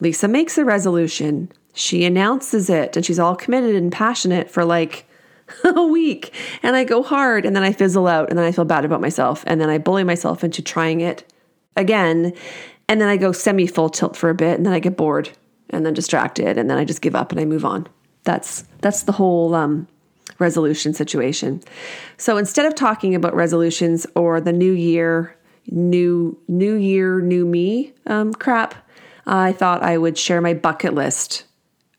Lisa 0.00 0.28
makes 0.28 0.58
a 0.58 0.64
resolution, 0.64 1.50
she 1.74 2.04
announces 2.04 2.68
it 2.70 2.96
and 2.96 3.04
she's 3.04 3.18
all 3.18 3.36
committed 3.36 3.74
and 3.74 3.92
passionate 3.92 4.50
for 4.50 4.64
like 4.64 5.06
a 5.64 5.86
week 5.86 6.34
and 6.62 6.76
I 6.76 6.84
go 6.84 7.02
hard 7.02 7.44
and 7.46 7.54
then 7.54 7.62
I 7.62 7.72
fizzle 7.72 8.06
out 8.06 8.28
and 8.28 8.38
then 8.38 8.44
I 8.44 8.52
feel 8.52 8.64
bad 8.64 8.84
about 8.84 9.00
myself 9.00 9.44
and 9.46 9.60
then 9.60 9.70
I 9.70 9.78
bully 9.78 10.04
myself 10.04 10.44
into 10.44 10.62
trying 10.62 11.00
it 11.00 11.30
again 11.76 12.34
and 12.88 13.00
then 13.00 13.08
I 13.08 13.16
go 13.16 13.32
semi 13.32 13.66
full 13.66 13.90
tilt 13.90 14.16
for 14.16 14.30
a 14.30 14.34
bit 14.34 14.56
and 14.56 14.66
then 14.66 14.72
I 14.72 14.78
get 14.78 14.96
bored 14.96 15.30
and 15.70 15.84
then 15.84 15.94
distracted 15.94 16.58
and 16.58 16.70
then 16.70 16.78
I 16.78 16.84
just 16.84 17.02
give 17.02 17.14
up 17.14 17.32
and 17.32 17.40
I 17.40 17.44
move 17.44 17.64
on. 17.64 17.86
That's 18.24 18.64
that's 18.80 19.04
the 19.04 19.12
whole 19.12 19.54
um, 19.54 19.86
resolution 20.38 20.94
situation. 20.94 21.62
So 22.16 22.36
instead 22.36 22.66
of 22.66 22.74
talking 22.74 23.14
about 23.14 23.34
resolutions 23.34 24.06
or 24.14 24.40
the 24.40 24.52
new 24.52 24.72
year, 24.72 25.36
new 25.66 26.38
new 26.48 26.74
year, 26.74 27.20
new 27.20 27.46
me 27.46 27.92
um, 28.06 28.32
crap, 28.32 28.74
I 29.26 29.52
thought 29.52 29.82
I 29.82 29.98
would 29.98 30.18
share 30.18 30.40
my 30.40 30.54
bucket 30.54 30.94
list 30.94 31.44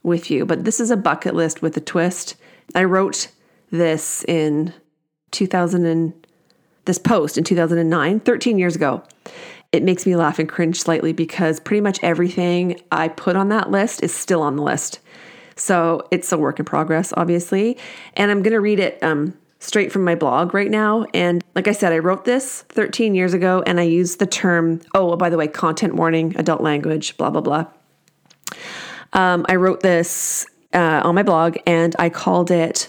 with 0.02 0.30
you, 0.30 0.46
but 0.46 0.64
this 0.64 0.80
is 0.80 0.90
a 0.90 0.96
bucket 0.96 1.34
list 1.34 1.62
with 1.62 1.76
a 1.76 1.80
twist. 1.80 2.36
I 2.74 2.84
wrote 2.84 3.28
this 3.70 4.24
in 4.24 4.72
2000 5.30 5.86
and 5.86 6.26
this 6.84 6.98
post 6.98 7.38
in 7.38 7.44
2009, 7.44 8.20
13 8.20 8.58
years 8.58 8.74
ago. 8.76 9.02
it 9.72 9.84
makes 9.84 10.04
me 10.04 10.16
laugh 10.16 10.40
and 10.40 10.48
cringe 10.48 10.80
slightly 10.80 11.12
because 11.12 11.60
pretty 11.60 11.80
much 11.80 12.00
everything 12.02 12.80
I 12.90 13.06
put 13.06 13.36
on 13.36 13.50
that 13.50 13.70
list 13.70 14.02
is 14.02 14.12
still 14.12 14.42
on 14.42 14.56
the 14.56 14.62
list. 14.62 14.98
So 15.54 16.08
it's 16.10 16.32
a 16.32 16.38
work 16.38 16.58
in 16.58 16.64
progress, 16.64 17.12
obviously. 17.16 17.78
And 18.14 18.32
I'm 18.32 18.42
going 18.42 18.54
to 18.54 18.60
read 18.60 18.80
it 18.80 19.00
um, 19.02 19.38
straight 19.60 19.92
from 19.92 20.02
my 20.02 20.16
blog 20.16 20.54
right 20.54 20.70
now. 20.70 21.06
And 21.14 21.44
like 21.54 21.68
I 21.68 21.72
said, 21.72 21.92
I 21.92 21.98
wrote 21.98 22.24
this 22.24 22.62
13 22.70 23.14
years 23.14 23.32
ago 23.32 23.62
and 23.64 23.78
I 23.78 23.84
used 23.84 24.18
the 24.18 24.26
term, 24.26 24.80
oh, 24.94 25.06
well, 25.06 25.16
by 25.16 25.30
the 25.30 25.36
way, 25.36 25.46
content 25.46 25.94
warning, 25.94 26.34
adult 26.36 26.62
language, 26.62 27.16
blah, 27.16 27.30
blah, 27.30 27.42
blah. 27.42 27.66
Um, 29.12 29.44
I 29.48 29.56
wrote 29.56 29.80
this 29.80 30.46
uh, 30.72 31.02
on 31.04 31.14
my 31.14 31.22
blog 31.22 31.56
and 31.66 31.94
I 31.98 32.10
called 32.10 32.50
it, 32.50 32.88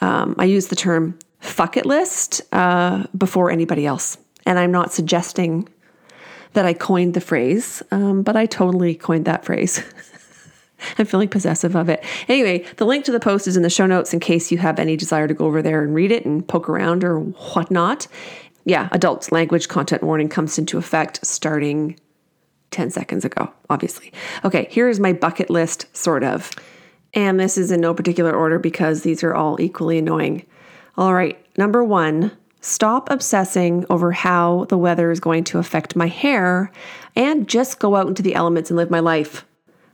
um, 0.00 0.34
I 0.38 0.44
used 0.44 0.70
the 0.70 0.76
term 0.76 1.18
fuck 1.40 1.76
it 1.76 1.86
list 1.86 2.42
uh, 2.52 3.04
before 3.16 3.50
anybody 3.50 3.86
else. 3.86 4.18
And 4.46 4.58
I'm 4.58 4.72
not 4.72 4.92
suggesting 4.92 5.68
that 6.52 6.66
I 6.66 6.72
coined 6.72 7.14
the 7.14 7.20
phrase, 7.20 7.82
um, 7.90 8.22
but 8.22 8.36
I 8.36 8.46
totally 8.46 8.94
coined 8.94 9.24
that 9.24 9.44
phrase. 9.44 9.82
I'm 10.98 11.06
feeling 11.06 11.28
possessive 11.28 11.74
of 11.74 11.88
it. 11.88 12.04
Anyway, 12.28 12.66
the 12.76 12.84
link 12.84 13.04
to 13.06 13.12
the 13.12 13.20
post 13.20 13.46
is 13.46 13.56
in 13.56 13.62
the 13.62 13.70
show 13.70 13.86
notes 13.86 14.12
in 14.12 14.20
case 14.20 14.52
you 14.52 14.58
have 14.58 14.78
any 14.78 14.96
desire 14.96 15.26
to 15.26 15.34
go 15.34 15.46
over 15.46 15.62
there 15.62 15.82
and 15.82 15.94
read 15.94 16.12
it 16.12 16.24
and 16.24 16.46
poke 16.46 16.68
around 16.68 17.04
or 17.04 17.20
whatnot. 17.20 18.06
Yeah, 18.64 18.88
adult 18.92 19.30
language 19.32 19.68
content 19.68 20.02
warning 20.02 20.28
comes 20.28 20.58
into 20.58 20.78
effect 20.78 21.24
starting 21.24 21.98
10 22.74 22.90
seconds 22.90 23.24
ago, 23.24 23.50
obviously. 23.70 24.12
Okay, 24.44 24.66
here's 24.70 25.00
my 25.00 25.12
bucket 25.12 25.48
list, 25.48 25.86
sort 25.96 26.24
of. 26.24 26.50
And 27.14 27.38
this 27.38 27.56
is 27.56 27.70
in 27.70 27.80
no 27.80 27.94
particular 27.94 28.34
order 28.34 28.58
because 28.58 29.02
these 29.02 29.22
are 29.22 29.34
all 29.34 29.60
equally 29.60 29.98
annoying. 29.98 30.44
All 30.96 31.14
right, 31.14 31.38
number 31.56 31.82
one, 31.84 32.32
stop 32.60 33.10
obsessing 33.10 33.86
over 33.88 34.10
how 34.10 34.66
the 34.68 34.78
weather 34.78 35.10
is 35.10 35.20
going 35.20 35.44
to 35.44 35.58
affect 35.58 35.96
my 35.96 36.08
hair 36.08 36.72
and 37.14 37.48
just 37.48 37.78
go 37.78 37.94
out 37.94 38.08
into 38.08 38.22
the 38.22 38.34
elements 38.34 38.70
and 38.70 38.76
live 38.76 38.90
my 38.90 39.00
life. 39.00 39.44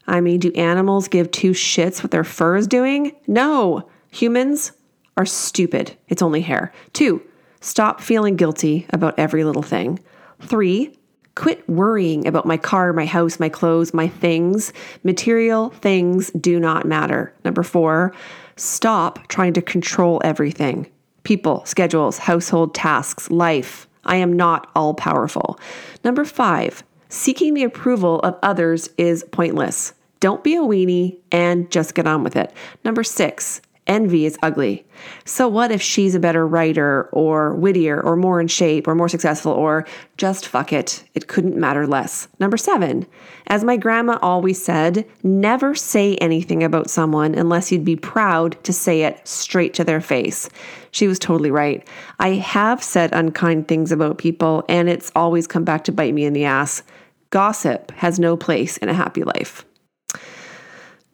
I 0.06 0.20
mean, 0.20 0.40
do 0.40 0.52
animals 0.52 1.08
give 1.08 1.30
two 1.30 1.50
shits 1.50 2.02
what 2.02 2.10
their 2.10 2.24
fur 2.24 2.56
is 2.56 2.66
doing? 2.66 3.12
No. 3.26 3.88
Humans 4.10 4.72
are 5.16 5.26
stupid. 5.26 5.96
It's 6.08 6.22
only 6.22 6.40
hair. 6.40 6.72
Two, 6.94 7.22
stop 7.60 8.00
feeling 8.00 8.36
guilty 8.36 8.86
about 8.90 9.18
every 9.18 9.44
little 9.44 9.62
thing. 9.62 10.00
Three, 10.40 10.96
quit 11.34 11.68
worrying 11.68 12.26
about 12.26 12.46
my 12.46 12.56
car, 12.56 12.92
my 12.92 13.06
house, 13.06 13.40
my 13.40 13.48
clothes, 13.48 13.94
my 13.94 14.08
things. 14.08 14.72
Material 15.04 15.70
things 15.70 16.30
do 16.32 16.60
not 16.60 16.86
matter. 16.86 17.34
Number 17.44 17.62
four, 17.62 18.12
stop 18.56 19.26
trying 19.28 19.52
to 19.54 19.62
control 19.62 20.20
everything 20.24 20.90
people, 21.22 21.62
schedules, 21.66 22.18
household 22.18 22.74
tasks, 22.74 23.30
life. 23.30 23.86
I 24.04 24.16
am 24.16 24.32
not 24.32 24.70
all 24.74 24.94
powerful. 24.94 25.60
Number 26.02 26.24
five, 26.24 26.82
seeking 27.08 27.54
the 27.54 27.64
approval 27.64 28.20
of 28.20 28.38
others 28.42 28.88
is 28.96 29.24
pointless. 29.30 29.92
Don't 30.20 30.42
be 30.42 30.56
a 30.56 30.60
weenie 30.60 31.18
and 31.30 31.70
just 31.70 31.94
get 31.94 32.06
on 32.06 32.24
with 32.24 32.36
it. 32.36 32.52
Number 32.84 33.04
six, 33.04 33.60
envy 33.90 34.24
is 34.24 34.38
ugly. 34.42 34.86
So, 35.26 35.48
what 35.48 35.72
if 35.72 35.82
she's 35.82 36.14
a 36.14 36.20
better 36.20 36.46
writer 36.46 37.10
or 37.12 37.54
wittier 37.54 38.00
or 38.00 38.16
more 38.16 38.40
in 38.40 38.46
shape 38.46 38.86
or 38.88 38.94
more 38.94 39.08
successful 39.08 39.52
or 39.52 39.86
just 40.16 40.46
fuck 40.46 40.72
it? 40.72 41.04
It 41.14 41.26
couldn't 41.26 41.56
matter 41.56 41.86
less. 41.86 42.28
Number 42.38 42.56
seven, 42.56 43.06
as 43.48 43.64
my 43.64 43.76
grandma 43.76 44.18
always 44.22 44.64
said, 44.64 45.06
never 45.22 45.74
say 45.74 46.14
anything 46.16 46.62
about 46.62 46.88
someone 46.88 47.34
unless 47.34 47.70
you'd 47.72 47.84
be 47.84 47.96
proud 47.96 48.62
to 48.64 48.72
say 48.72 49.02
it 49.02 49.26
straight 49.26 49.74
to 49.74 49.84
their 49.84 50.00
face. 50.00 50.48
She 50.92 51.08
was 51.08 51.18
totally 51.18 51.50
right. 51.50 51.86
I 52.20 52.30
have 52.34 52.82
said 52.82 53.10
unkind 53.12 53.66
things 53.66 53.90
about 53.92 54.18
people 54.18 54.64
and 54.68 54.88
it's 54.88 55.12
always 55.16 55.46
come 55.46 55.64
back 55.64 55.84
to 55.84 55.92
bite 55.92 56.14
me 56.14 56.24
in 56.24 56.32
the 56.32 56.44
ass. 56.44 56.82
Gossip 57.30 57.90
has 57.92 58.18
no 58.18 58.36
place 58.36 58.76
in 58.76 58.88
a 58.88 58.94
happy 58.94 59.24
life. 59.24 59.64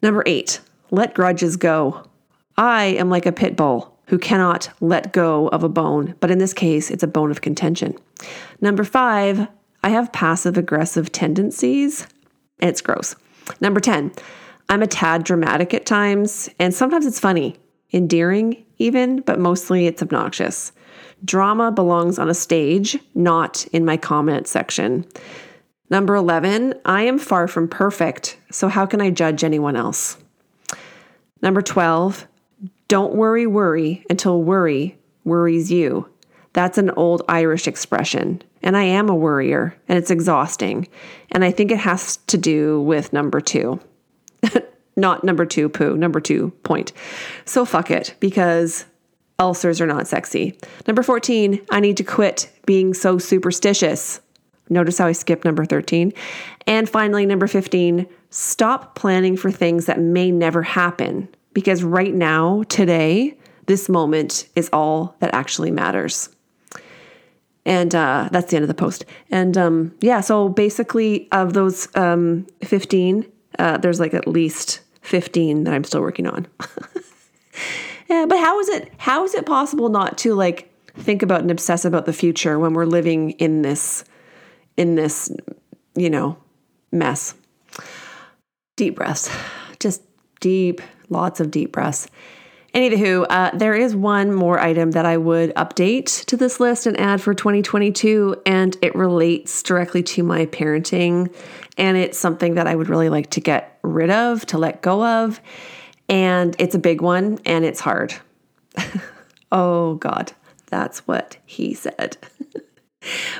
Number 0.03 0.23
eight, 0.27 0.61
let 0.91 1.15
grudges 1.15 1.57
go. 1.57 2.07
I 2.59 2.85
am 2.85 3.11
like 3.11 3.27
a 3.27 3.33
pit 3.33 3.57
bull 3.57 3.97
who 4.07 4.19
cannot 4.19 4.71
let 4.81 5.13
go 5.13 5.49
of 5.49 5.63
a 5.63 5.69
bone, 5.69 6.15
but 6.21 6.31
in 6.31 6.39
this 6.39 6.55
case, 6.55 6.91
it's 6.91 7.03
a 7.03 7.09
bone 7.09 7.31
of 7.31 7.41
contention. 7.41 7.95
Number 8.61 8.85
five, 8.85 9.49
I 9.83 9.91
have 9.91 10.13
passive 10.13 10.57
aggressive 10.57 11.13
tendencies. 11.13 12.07
It's 12.59 12.81
gross. 12.81 13.15
Number 13.61 13.81
10, 13.81 14.13
I'm 14.69 14.83
a 14.83 14.87
tad 14.87 15.25
dramatic 15.25 15.75
at 15.75 15.87
times, 15.87 16.49
and 16.59 16.75
sometimes 16.75 17.07
it's 17.07 17.21
funny, 17.21 17.57
endearing 17.93 18.65
even, 18.79 19.21
but 19.21 19.39
mostly 19.39 19.87
it's 19.87 20.03
obnoxious. 20.03 20.73
Drama 21.25 21.71
belongs 21.71 22.19
on 22.19 22.29
a 22.29 22.35
stage, 22.35 22.99
not 23.15 23.67
in 23.69 23.85
my 23.85 23.97
comment 23.97 24.49
section. 24.49 25.05
Number 25.89 26.15
11, 26.17 26.75
I 26.85 27.03
am 27.03 27.19
far 27.19 27.47
from 27.47 27.69
perfect, 27.69 28.39
so 28.51 28.69
how 28.69 28.87
can 28.87 29.01
I 29.01 29.11
judge 29.11 29.45
anyone 29.45 29.77
else? 29.77 30.19
Number 31.43 31.63
12, 31.63 32.27
don't 32.89 33.15
worry, 33.15 33.47
worry 33.47 34.05
until 34.09 34.43
worry 34.43 34.99
worries 35.25 35.71
you. 35.71 36.09
That's 36.53 36.79
an 36.79 36.91
old 36.91 37.23
Irish 37.29 37.67
expression, 37.69 38.43
and 38.63 38.77
I 38.77 38.85
am 38.85 39.11
a 39.11 39.15
worrier, 39.15 39.77
and 39.89 39.99
it's 39.99 40.11
exhausting. 40.11 40.89
And 41.31 41.45
I 41.45 41.51
think 41.51 41.71
it 41.71 41.79
has 41.79 42.17
to 42.29 42.39
do 42.39 42.81
with 42.81 43.13
number 43.13 43.41
two. 43.41 43.81
not 44.97 45.23
number 45.23 45.45
two, 45.45 45.69
poo, 45.69 45.97
number 45.97 46.21
two, 46.21 46.53
point. 46.63 46.93
So 47.45 47.67
fuck 47.67 47.91
it, 47.91 48.15
because 48.21 48.87
ulcers 49.39 49.81
are 49.81 49.87
not 49.87 50.09
sexy. 50.09 50.59
Number 50.87 51.03
14, 51.03 51.61
I 51.71 51.81
need 51.81 51.99
to 51.99 52.05
quit 52.05 52.51
being 52.65 52.95
so 52.95 53.19
superstitious. 53.19 54.21
Notice 54.71 54.97
how 54.99 55.07
I 55.07 55.13
skipped 55.13 55.45
number 55.45 55.67
13. 55.67 56.13
And 56.67 56.89
finally, 56.89 57.27
number 57.27 57.47
15, 57.47 58.07
stop 58.31 58.95
planning 58.95 59.37
for 59.37 59.51
things 59.51 59.87
that 59.87 60.01
may 60.01 60.31
never 60.31 60.63
happen 60.63 61.29
because 61.57 61.83
right 61.83 62.13
now, 62.13 62.65
today, 62.65 63.35
this 63.65 63.89
moment 63.89 64.47
is 64.55 64.69
all 64.75 65.17
that 65.21 65.33
actually 65.33 65.71
matters. 65.71 66.29
And 67.65 67.95
uh, 67.95 68.29
that's 68.31 68.51
the 68.51 68.57
end 68.57 68.65
of 68.65 68.69
the 68.69 68.75
post. 68.75 69.07
And 69.31 69.57
um, 69.57 69.95
yeah, 70.03 70.21
so 70.21 70.51
basically, 70.51 71.33
of 71.33 71.55
those 71.55 71.89
um, 71.97 72.47
15, 72.63 73.25
uh, 73.59 73.79
there's 73.79 73.99
like 73.99 74.13
at 74.13 74.29
least 74.29 74.83
15 75.01 75.65
that 75.65 75.73
I'm 75.73 75.83
still 75.83 76.03
working 76.03 76.27
on. 76.27 76.47
yeah, 78.11 78.27
but 78.29 78.39
how 78.39 78.61
is 78.61 78.69
it? 78.69 78.93
How 78.99 79.25
is 79.25 79.35
it 79.35 79.47
possible 79.47 79.89
not 79.89 80.19
to 80.19 80.35
like 80.35 80.71
think 80.93 81.23
about 81.23 81.41
and 81.41 81.51
obsess 81.51 81.87
about 81.87 82.05
the 82.05 82.13
future 82.13 82.59
when 82.59 82.75
we're 82.75 82.85
living 82.85 83.31
in 83.31 83.63
this 83.63 84.05
in 84.77 84.95
this, 84.95 85.33
you 85.95 86.11
know, 86.11 86.37
mess. 86.93 87.35
Deep 88.77 88.97
breaths, 88.97 89.35
just 89.81 90.03
deep, 90.41 90.83
lots 91.09 91.41
of 91.41 91.51
deep 91.51 91.73
breaths. 91.73 92.09
Anywho, 92.75 93.25
uh, 93.31 93.51
there 93.57 93.75
is 93.75 93.97
one 93.97 94.35
more 94.35 94.61
item 94.61 94.91
that 94.91 95.07
I 95.07 95.17
would 95.17 95.55
update 95.55 96.27
to 96.27 96.37
this 96.37 96.61
list 96.61 96.87
and 96.87 96.99
add 97.01 97.23
for 97.23 97.33
2022, 97.33 98.43
and 98.45 98.77
it 98.83 98.95
relates 98.95 99.63
directly 99.63 100.03
to 100.03 100.23
my 100.23 100.45
parenting. 100.45 101.35
And 101.79 101.97
it's 101.97 102.19
something 102.19 102.57
that 102.57 102.67
I 102.67 102.75
would 102.75 102.91
really 102.91 103.09
like 103.09 103.31
to 103.31 103.41
get 103.41 103.79
rid 103.83 104.11
of, 104.11 104.45
to 104.47 104.59
let 104.59 104.83
go 104.83 105.03
of. 105.03 105.41
And 106.09 106.55
it's 106.59 106.75
a 106.75 106.79
big 106.79 107.01
one 107.01 107.39
and 107.47 107.65
it's 107.65 107.81
hard. 107.81 108.15
oh, 109.53 109.95
God, 109.95 110.33
that's 110.67 111.07
what 111.07 111.39
he 111.47 111.73
said. 111.73 112.19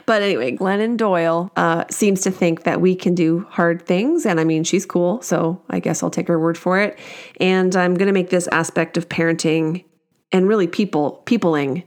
but 0.07 0.23
anyway, 0.23 0.57
Glennon 0.57 0.97
Doyle 0.97 1.51
uh, 1.57 1.85
seems 1.91 2.23
to 2.23 2.31
think 2.31 2.65
that 2.65 2.81
we 2.81 2.95
can 2.95 3.15
do 3.15 3.47
hard 3.51 3.87
things. 3.87 4.27
And 4.27 4.41
I 4.41 4.45
mean, 4.45 4.65
she's 4.65 4.87
cool. 4.87 5.21
So 5.23 5.63
I 5.71 5.81
guess 5.81 6.03
I'll 6.03 6.11
take 6.11 6.29
her 6.29 6.39
word 6.39 6.59
for 6.59 6.81
it. 6.81 6.99
And 7.41 7.75
I'm 7.75 7.95
going 7.95 8.09
to 8.09 8.13
make 8.13 8.31
this 8.31 8.49
aspect 8.49 8.97
of 8.97 9.09
parenting 9.09 9.85
and 10.33 10.49
really 10.49 10.67
people, 10.67 11.23
peopling, 11.27 11.83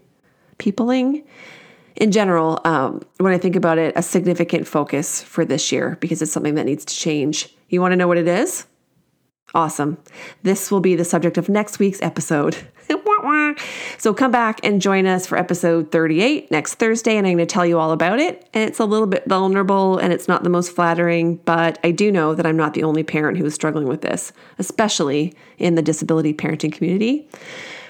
peopling 0.57 1.23
in 1.99 2.11
general, 2.11 2.61
um, 2.63 3.01
when 3.17 3.33
I 3.33 3.37
think 3.37 3.55
about 3.55 3.77
it, 3.77 3.93
a 3.95 4.01
significant 4.01 4.67
focus 4.67 5.21
for 5.21 5.43
this 5.43 5.71
year 5.71 5.97
because 5.99 6.21
it's 6.21 6.31
something 6.31 6.55
that 6.55 6.65
needs 6.65 6.85
to 6.85 6.95
change. 6.95 7.53
You 7.67 7.81
want 7.81 7.91
to 7.91 7.97
know 7.97 8.07
what 8.07 8.17
it 8.17 8.27
is? 8.27 8.65
Awesome. 9.53 9.97
This 10.43 10.71
will 10.71 10.79
be 10.79 10.95
the 10.95 11.05
subject 11.05 11.37
of 11.37 11.49
next 11.49 11.77
week's 11.77 12.01
episode. 12.01 12.55
so 13.97 14.13
come 14.13 14.31
back 14.31 14.59
and 14.63 14.81
join 14.81 15.05
us 15.05 15.25
for 15.27 15.37
episode 15.37 15.91
38 15.91 16.51
next 16.51 16.75
Thursday, 16.75 17.17
and 17.17 17.25
I'm 17.27 17.37
going 17.37 17.47
to 17.47 17.53
tell 17.53 17.65
you 17.65 17.79
all 17.79 17.91
about 17.91 18.19
it. 18.19 18.47
And 18.53 18.67
it's 18.69 18.79
a 18.79 18.85
little 18.85 19.07
bit 19.07 19.25
vulnerable 19.27 19.97
and 19.97 20.13
it's 20.13 20.27
not 20.27 20.43
the 20.43 20.49
most 20.49 20.71
flattering, 20.71 21.37
but 21.37 21.79
I 21.83 21.91
do 21.91 22.11
know 22.11 22.35
that 22.35 22.45
I'm 22.45 22.57
not 22.57 22.73
the 22.73 22.83
only 22.83 23.03
parent 23.03 23.37
who 23.37 23.45
is 23.45 23.53
struggling 23.53 23.87
with 23.87 24.01
this, 24.01 24.31
especially 24.57 25.33
in 25.57 25.75
the 25.75 25.81
disability 25.81 26.33
parenting 26.33 26.71
community. 26.71 27.27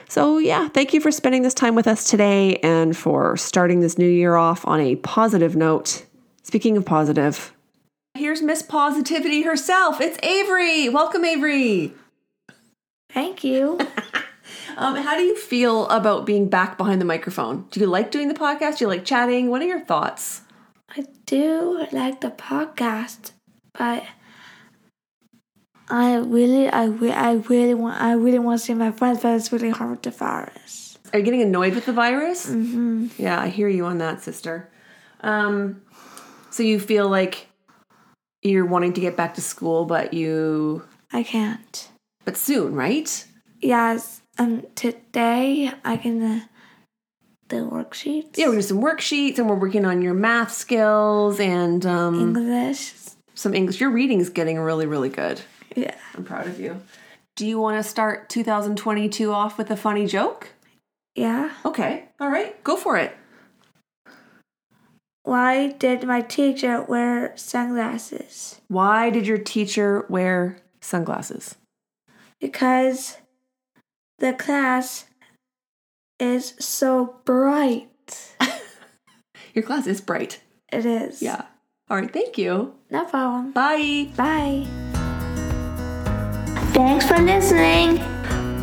So, 0.07 0.39
yeah, 0.39 0.69
thank 0.69 0.93
you 0.93 1.01
for 1.01 1.11
spending 1.11 1.43
this 1.43 1.53
time 1.53 1.75
with 1.75 1.87
us 1.87 2.09
today 2.09 2.55
and 2.57 2.97
for 2.97 3.37
starting 3.37 3.79
this 3.79 3.97
new 3.97 4.09
year 4.09 4.35
off 4.35 4.65
on 4.65 4.79
a 4.79 4.95
positive 4.95 5.55
note. 5.55 6.05
Speaking 6.41 6.77
of 6.77 6.85
positive, 6.85 7.53
Here's 8.15 8.41
Miss 8.41 8.61
Positivity 8.61 9.43
herself. 9.43 10.01
It's 10.01 10.17
Avery. 10.23 10.89
Welcome, 10.89 11.23
Avery. 11.23 11.93
Thank 13.13 13.43
you. 13.43 13.79
um, 14.79 14.95
how 14.95 15.15
do 15.15 15.23
you 15.23 15.35
feel 15.35 15.87
about 15.87 16.25
being 16.25 16.47
back 16.49 16.77
behind 16.77 17.01
the 17.01 17.05
microphone? 17.05 17.65
Do 17.69 17.79
you 17.79 17.85
like 17.85 18.11
doing 18.11 18.27
the 18.29 18.33
podcast? 18.33 18.77
Do 18.77 18.85
you 18.85 18.87
like 18.87 19.05
chatting? 19.05 19.49
What 19.49 19.61
are 19.61 19.65
your 19.67 19.81
thoughts? 19.81 20.41
I 20.89 21.05
do 21.25 21.85
like 21.91 22.21
the 22.21 22.31
podcast, 22.31 23.31
but 23.77 24.03
I 25.89 26.15
really, 26.17 26.69
I, 26.69 26.85
re- 26.85 27.11
I 27.11 27.33
really 27.33 27.73
want, 27.73 28.01
I 28.01 28.13
really 28.13 28.39
want 28.39 28.59
to 28.59 28.65
see 28.65 28.73
my 28.73 28.91
friends, 28.91 29.21
but 29.21 29.35
it's 29.35 29.51
really 29.51 29.69
hard 29.69 29.91
with 29.91 30.01
the 30.03 30.11
virus. 30.11 30.97
Are 31.11 31.19
you 31.19 31.25
getting 31.25 31.41
annoyed 31.41 31.73
with 31.75 31.85
the 31.85 31.93
virus? 31.93 32.47
Mm-hmm. 32.49 33.07
Yeah, 33.17 33.39
I 33.41 33.49
hear 33.49 33.67
you 33.67 33.85
on 33.85 33.97
that, 33.97 34.21
sister. 34.21 34.69
Um, 35.21 35.81
so 36.51 36.63
you 36.63 36.79
feel 36.79 37.09
like 37.09 37.47
you're 38.43 38.65
wanting 38.65 38.93
to 38.93 39.01
get 39.01 39.17
back 39.17 39.33
to 39.35 39.41
school, 39.41 39.85
but 39.85 40.13
you, 40.13 40.83
I 41.11 41.23
can't. 41.23 41.89
but 42.23 42.37
soon, 42.37 42.75
right? 42.75 43.25
Yes, 43.61 44.18
um, 44.39 44.65
today 44.75 45.71
I 45.83 45.97
can 45.97 46.21
uh, 46.21 46.39
the 47.49 47.57
worksheets. 47.57 48.37
Yeah, 48.37 48.45
we're 48.45 48.53
doing 48.53 48.61
some 48.61 48.81
worksheets, 48.81 49.37
and 49.37 49.49
we're 49.49 49.55
working 49.55 49.85
on 49.85 50.01
your 50.01 50.13
math 50.13 50.53
skills 50.53 51.39
and 51.39 51.85
um, 51.85 52.19
English. 52.19 52.93
some 53.35 53.53
English. 53.53 53.79
Your 53.81 53.89
reading's 53.91 54.29
getting 54.29 54.57
really, 54.59 54.85
really 54.85 55.09
good. 55.09 55.41
Yeah. 55.75 55.95
I'm 56.15 56.23
proud 56.23 56.47
of 56.47 56.59
you. 56.59 56.81
Do 57.35 57.45
you 57.45 57.59
want 57.59 57.83
to 57.83 57.87
start 57.87 58.29
2022 58.29 59.31
off 59.31 59.57
with 59.57 59.71
a 59.71 59.77
funny 59.77 60.05
joke? 60.07 60.49
Yeah. 61.15 61.51
Okay, 61.65 62.05
all 62.19 62.29
right, 62.29 62.61
go 62.63 62.75
for 62.75 62.97
it. 62.97 63.15
Why 65.23 65.71
did 65.73 66.05
my 66.05 66.21
teacher 66.21 66.81
wear 66.81 67.33
sunglasses? 67.35 68.61
Why 68.67 69.09
did 69.09 69.27
your 69.27 69.37
teacher 69.37 70.05
wear 70.09 70.57
sunglasses? 70.81 71.55
Because 72.39 73.17
the 74.19 74.33
class 74.33 75.05
is 76.19 76.53
so 76.59 77.15
bright. 77.25 77.87
Your 79.53 79.63
class 79.63 79.87
is 79.87 80.01
bright. 80.01 80.41
It 80.71 80.85
is. 80.85 81.21
Yeah. 81.21 81.45
All 81.89 81.97
right, 81.97 82.11
thank 82.11 82.37
you. 82.37 82.75
No 82.91 83.05
problem. 83.05 83.51
Bye. 83.51 84.09
Bye. 84.15 84.67
Thanks 86.73 87.07
for 87.07 87.17
listening. 87.17 87.99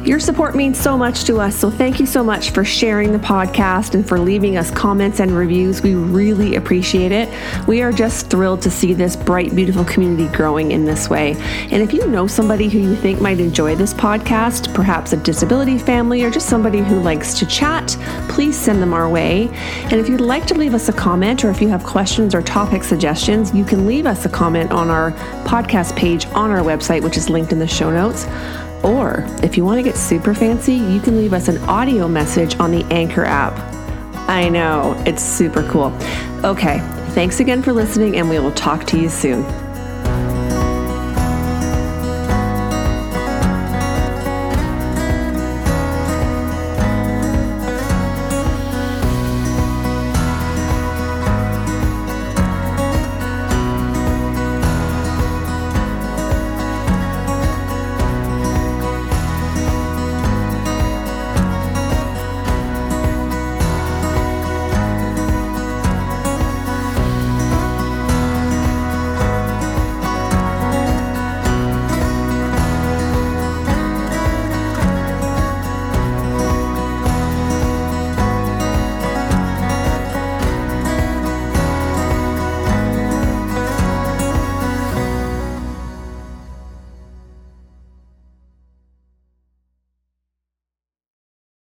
Your 0.06 0.20
support 0.20 0.54
means 0.54 0.78
so 0.78 0.96
much 0.96 1.24
to 1.24 1.40
us, 1.40 1.56
so 1.56 1.68
thank 1.68 1.98
you 1.98 2.06
so 2.06 2.22
much 2.22 2.50
for 2.50 2.64
sharing 2.64 3.10
the 3.10 3.18
podcast 3.18 3.94
and 3.94 4.06
for 4.06 4.20
leaving 4.20 4.56
us 4.56 4.70
comments 4.70 5.18
and 5.18 5.32
reviews. 5.32 5.82
We 5.82 5.96
really 5.96 6.54
appreciate 6.54 7.10
it. 7.10 7.28
We 7.66 7.82
are 7.82 7.90
just 7.90 8.30
thrilled 8.30 8.62
to 8.62 8.70
see 8.70 8.94
this 8.94 9.16
bright, 9.16 9.56
beautiful 9.56 9.84
community 9.84 10.28
growing 10.28 10.70
in 10.70 10.84
this 10.84 11.10
way. 11.10 11.34
And 11.72 11.82
if 11.82 11.92
you 11.92 12.06
know 12.06 12.28
somebody 12.28 12.68
who 12.68 12.78
you 12.78 12.94
think 12.94 13.20
might 13.20 13.40
enjoy 13.40 13.74
this 13.74 13.92
podcast, 13.92 14.72
perhaps 14.72 15.12
a 15.12 15.16
disability 15.16 15.76
family 15.76 16.22
or 16.22 16.30
just 16.30 16.48
somebody 16.48 16.78
who 16.78 17.00
likes 17.00 17.36
to 17.40 17.46
chat, 17.46 17.96
please 18.28 18.56
send 18.56 18.80
them 18.80 18.94
our 18.94 19.10
way. 19.10 19.48
And 19.90 19.94
if 19.94 20.08
you'd 20.08 20.20
like 20.20 20.46
to 20.46 20.54
leave 20.54 20.74
us 20.74 20.88
a 20.88 20.92
comment 20.92 21.44
or 21.44 21.50
if 21.50 21.60
you 21.60 21.66
have 21.66 21.82
questions 21.82 22.32
or 22.32 22.42
topic 22.42 22.84
suggestions, 22.84 23.52
you 23.52 23.64
can 23.64 23.88
leave 23.88 24.06
us 24.06 24.24
a 24.24 24.28
comment 24.28 24.70
on 24.70 24.88
our 24.88 25.10
podcast 25.48 25.96
page 25.96 26.26
on 26.26 26.52
our 26.52 26.62
website, 26.62 27.02
which 27.02 27.16
is 27.16 27.28
linked 27.28 27.50
in 27.50 27.58
the 27.58 27.66
show 27.66 27.90
notes. 27.90 28.24
Or 28.86 29.26
if 29.42 29.56
you 29.56 29.64
want 29.64 29.78
to 29.78 29.82
get 29.82 29.96
super 29.96 30.32
fancy, 30.32 30.74
you 30.74 31.00
can 31.00 31.16
leave 31.16 31.32
us 31.32 31.48
an 31.48 31.58
audio 31.64 32.06
message 32.06 32.58
on 32.60 32.70
the 32.70 32.84
Anchor 32.84 33.24
app. 33.24 33.52
I 34.28 34.48
know, 34.48 34.94
it's 35.04 35.22
super 35.22 35.68
cool. 35.68 35.92
Okay, 36.44 36.78
thanks 37.10 37.40
again 37.40 37.62
for 37.62 37.72
listening, 37.72 38.16
and 38.16 38.30
we 38.30 38.38
will 38.38 38.52
talk 38.52 38.84
to 38.86 39.00
you 39.00 39.08
soon. 39.08 39.44